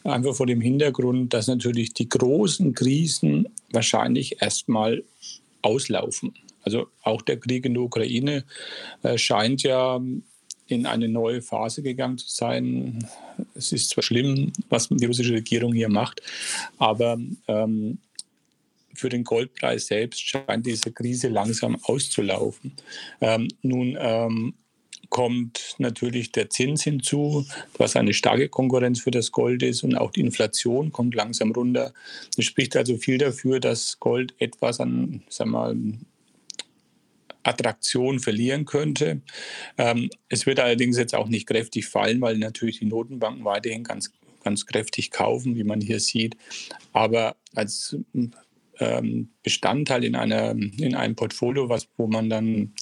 Einfach 0.04 0.36
vor 0.36 0.48
dem 0.48 0.62
Hintergrund, 0.62 1.34
dass 1.34 1.48
natürlich 1.48 1.94
die 1.94 2.10
großen 2.10 2.74
Krisen 2.74 3.48
wahrscheinlich 3.72 4.42
erstmal 4.42 5.04
auslaufen. 5.62 6.34
Also 6.64 6.88
auch 7.04 7.22
der 7.22 7.40
Krieg 7.40 7.66
in 7.66 7.74
der 7.74 7.84
Ukraine 7.84 8.44
äh, 9.04 9.18
scheint 9.18 9.64
ja 9.64 10.02
in 10.68 10.86
eine 10.86 11.08
neue 11.08 11.42
Phase 11.42 11.82
gegangen 11.82 12.18
zu 12.18 12.28
sein. 12.30 13.08
Es 13.56 13.72
ist 13.72 13.90
zwar 13.90 14.04
schlimm, 14.04 14.52
was 14.70 14.90
die 14.90 15.06
russische 15.06 15.34
Regierung 15.34 15.74
hier 15.74 15.90
macht, 15.90 16.22
aber 16.78 17.18
ähm, 17.48 18.00
für 18.94 19.10
den 19.10 19.24
Goldpreis 19.24 19.88
selbst 19.88 20.28
scheint 20.28 20.66
diese 20.66 20.92
Krise 20.92 21.30
langsam 21.30 21.78
auszulaufen. 21.84 22.74
Ähm, 23.22 23.48
nun 23.62 23.96
ähm, 24.00 24.54
kommt 25.10 25.76
natürlich 25.78 26.32
der 26.32 26.50
Zins 26.50 26.84
hinzu, 26.84 27.46
was 27.78 27.96
eine 27.96 28.14
starke 28.14 28.50
Konkurrenz 28.50 29.00
für 29.02 29.12
das 29.12 29.32
Gold 29.32 29.64
ist 29.64 29.84
und 29.84 29.96
auch 29.96 30.12
die 30.12 30.22
Inflation 30.22 30.92
kommt 30.92 31.16
langsam 31.16 31.52
runter. 31.52 31.94
Es 32.38 32.46
spricht 32.46 32.76
also 32.76 32.98
viel 32.98 33.18
dafür, 33.18 33.60
dass 33.60 34.00
Gold 34.00 34.34
etwas 34.40 34.80
an, 34.80 35.24
sag 35.30 35.48
mal, 35.48 35.78
Attraktion 37.48 38.20
verlieren 38.20 38.66
könnte. 38.66 39.22
Ähm, 39.78 40.10
es 40.30 40.46
wird 40.46 40.60
allerdings 40.60 40.98
jetzt 40.98 41.16
auch 41.16 41.28
nicht 41.28 41.48
kräftig 41.48 41.88
fallen, 41.88 42.22
weil 42.22 42.38
natürlich 42.38 42.80
die 42.80 42.86
Notenbanken 42.86 43.46
weiterhin 43.46 43.84
ganz, 43.84 44.12
ganz 44.44 44.66
kräftig 44.66 45.12
kaufen, 45.12 45.56
wie 45.56 45.64
man 45.64 45.82
hier 45.82 46.00
sieht. 46.00 46.38
Aber 46.94 47.36
als 47.56 47.98
ähm, 48.80 49.30
Bestandteil 49.44 50.04
in, 50.04 50.16
einer, 50.16 50.52
in 50.52 50.96
einem 50.96 51.16
Portfolio, 51.16 51.70
was, 51.70 51.88
wo 51.98 52.08
man 52.08 52.30
dann 52.30 52.74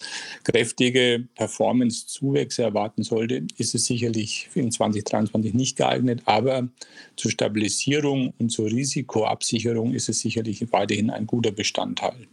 kräftige 0.43 1.28
Performance-Zuwächse 1.36 2.63
erwarten 2.63 3.04
sollte, 3.04 3.45
ist 3.58 3.75
es 3.75 3.86
sicherlich 3.86 4.49
in 4.56 4.71
2023 4.71 5.54
nicht 5.54 5.78
geeignet. 5.78 6.21
Aber 6.25 6.67
zur 7.15 7.32
Stabilisierung 7.32 8.34
und 8.39 8.49
zur 8.49 8.67
Risikoabsicherung 8.67 9.93
ist 9.93 10.10
es 10.10 10.19
sicherlich 10.19 10.65
weiterhin 10.71 11.10
ein 11.10 11.28
guter 11.28 11.51
Bestandteil. 11.51 12.28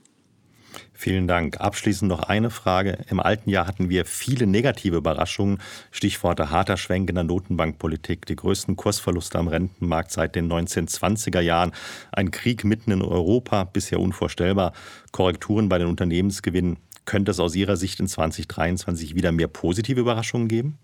Vielen 1.02 1.26
Dank. 1.26 1.60
Abschließend 1.60 2.08
noch 2.08 2.22
eine 2.22 2.48
Frage. 2.48 2.96
Im 3.10 3.18
alten 3.18 3.50
Jahr 3.50 3.66
hatten 3.66 3.90
wir 3.90 4.04
viele 4.04 4.46
negative 4.46 4.98
Überraschungen. 4.98 5.58
Stichworte 5.90 6.50
harter 6.50 6.76
Schwenk 6.76 7.08
in 7.08 7.16
der 7.16 7.24
Notenbankpolitik, 7.24 8.24
die 8.24 8.36
größten 8.36 8.76
Kursverluste 8.76 9.36
am 9.36 9.48
Rentenmarkt 9.48 10.12
seit 10.12 10.36
den 10.36 10.48
1920er 10.48 11.40
Jahren, 11.40 11.72
ein 12.12 12.30
Krieg 12.30 12.62
mitten 12.62 12.92
in 12.92 13.02
Europa, 13.02 13.64
bisher 13.64 13.98
unvorstellbar, 13.98 14.74
Korrekturen 15.10 15.68
bei 15.68 15.78
den 15.78 15.88
Unternehmensgewinnen. 15.88 16.76
Könnte 17.04 17.32
es 17.32 17.40
aus 17.40 17.56
Ihrer 17.56 17.74
Sicht 17.74 17.98
in 17.98 18.06
2023 18.06 19.16
wieder 19.16 19.32
mehr 19.32 19.48
positive 19.48 19.98
Überraschungen 19.98 20.46
geben? 20.46 20.78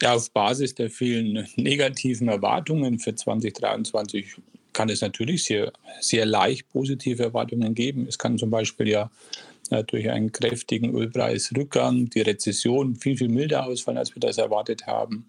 Ja, 0.00 0.14
auf 0.14 0.30
Basis 0.30 0.76
der 0.76 0.90
vielen 0.90 1.44
negativen 1.56 2.28
Erwartungen 2.28 3.00
für 3.00 3.16
2023 3.16 4.36
kann 4.76 4.90
es 4.90 5.00
natürlich 5.00 5.44
sehr, 5.44 5.72
sehr 6.00 6.26
leicht 6.26 6.68
positive 6.68 7.22
Erwartungen 7.22 7.74
geben. 7.74 8.06
Es 8.06 8.18
kann 8.18 8.36
zum 8.36 8.50
Beispiel 8.50 8.88
ja 8.88 9.10
äh, 9.70 9.82
durch 9.84 10.10
einen 10.10 10.32
kräftigen 10.32 10.94
Ölpreisrückgang 10.94 12.10
die 12.10 12.20
Rezession 12.20 12.94
viel, 12.94 13.16
viel 13.16 13.30
milder 13.30 13.66
ausfallen, 13.66 13.96
als 13.96 14.14
wir 14.14 14.20
das 14.20 14.36
erwartet 14.36 14.86
haben. 14.86 15.26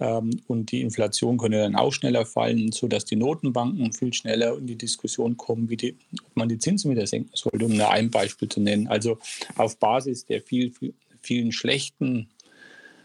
Ähm, 0.00 0.40
und 0.46 0.72
die 0.72 0.80
Inflation 0.80 1.36
könnte 1.36 1.58
dann 1.58 1.76
auch 1.76 1.92
schneller 1.92 2.24
fallen, 2.24 2.72
sodass 2.72 3.04
die 3.04 3.16
Notenbanken 3.16 3.92
viel 3.92 4.14
schneller 4.14 4.56
in 4.56 4.66
die 4.66 4.78
Diskussion 4.78 5.36
kommen, 5.36 5.68
wie 5.68 5.76
die, 5.76 5.96
ob 6.24 6.34
man 6.36 6.48
die 6.48 6.58
Zinsen 6.58 6.90
wieder 6.90 7.06
senken 7.06 7.32
sollte, 7.34 7.66
um 7.66 7.76
nur 7.76 7.90
ein 7.90 8.10
Beispiel 8.10 8.48
zu 8.48 8.60
nennen. 8.60 8.88
Also 8.88 9.18
auf 9.56 9.76
Basis 9.78 10.24
der 10.24 10.40
viel, 10.40 10.72
viel, 10.72 10.94
vielen 11.20 11.52
schlechten 11.52 12.30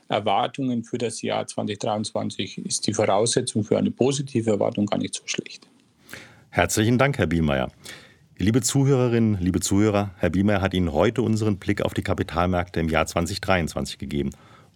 Erwartungen 0.07 0.85
für 0.85 0.97
das 0.97 1.21
Jahr 1.21 1.45
2023 1.45 2.59
ist 2.59 2.87
die 2.87 2.93
Voraussetzung 2.93 3.65
für 3.65 3.77
eine 3.77 3.91
positive 3.91 4.51
Erwartung 4.51 4.85
gar 4.85 4.97
nicht 4.97 5.15
so 5.15 5.23
schlecht. 5.25 5.67
Herzlichen 6.55 6.99
Dank, 6.99 7.17
Herr 7.17 7.25
Bielmeier. 7.25 7.71
Liebe 8.37 8.61
Zuhörerinnen, 8.61 9.39
liebe 9.39 9.59
Zuhörer, 9.59 10.11
Herr 10.17 10.29
Bielmeier 10.29 10.61
hat 10.61 10.75
Ihnen 10.75 10.93
heute 10.93 11.23
unseren 11.23 11.57
Blick 11.57 11.81
auf 11.81 11.95
die 11.95 12.03
Kapitalmärkte 12.03 12.79
im 12.79 12.89
Jahr 12.89 13.07
2023 13.07 13.97
gegeben. 13.97 14.29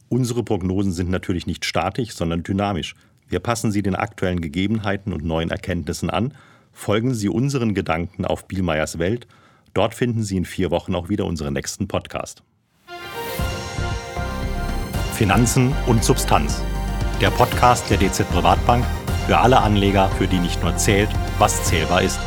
Unsere 0.10 0.42
Prognosen 0.42 0.92
sind 0.92 1.12
natürlich 1.12 1.46
nicht 1.46 1.66
statisch, 1.66 2.16
sondern 2.16 2.42
dynamisch. 2.42 2.96
Wir 3.30 3.40
passen 3.40 3.72
sie 3.72 3.84
den 3.84 3.94
aktuellen 3.94 4.42
Gegebenheiten 4.42 5.14
und 5.14 5.24
neuen 5.24 5.52
Erkenntnissen 5.52 6.10
an. 6.10 6.34
Folgen 6.72 7.14
Sie 7.14 7.30
unseren 7.30 7.76
Gedanken 7.76 8.26
auf 8.26 8.48
Bielmeiers 8.48 8.98
Welt. 8.98 9.28
Dort 9.76 9.94
finden 9.94 10.24
Sie 10.24 10.36
in 10.36 10.46
vier 10.46 10.72
Wochen 10.72 10.96
auch 10.96 11.10
wieder 11.10 11.26
unseren 11.26 11.54
nächsten 11.54 11.88
Podcast. 11.88 12.42
Finanzen 15.14 15.74
und 15.86 16.04
Substanz. 16.04 16.60
Der 17.22 17.30
Podcast 17.30 17.88
der 17.92 17.98
DZ 18.00 18.28
Privatbank 18.32 18.84
für 19.28 19.38
alle 19.38 19.60
Anleger, 19.60 20.10
für 20.18 20.26
die 20.26 20.40
nicht 20.40 20.64
nur 20.64 20.76
zählt, 20.78 21.10
was 21.40 21.64
zählbar 21.66 22.02
ist. 22.02 22.20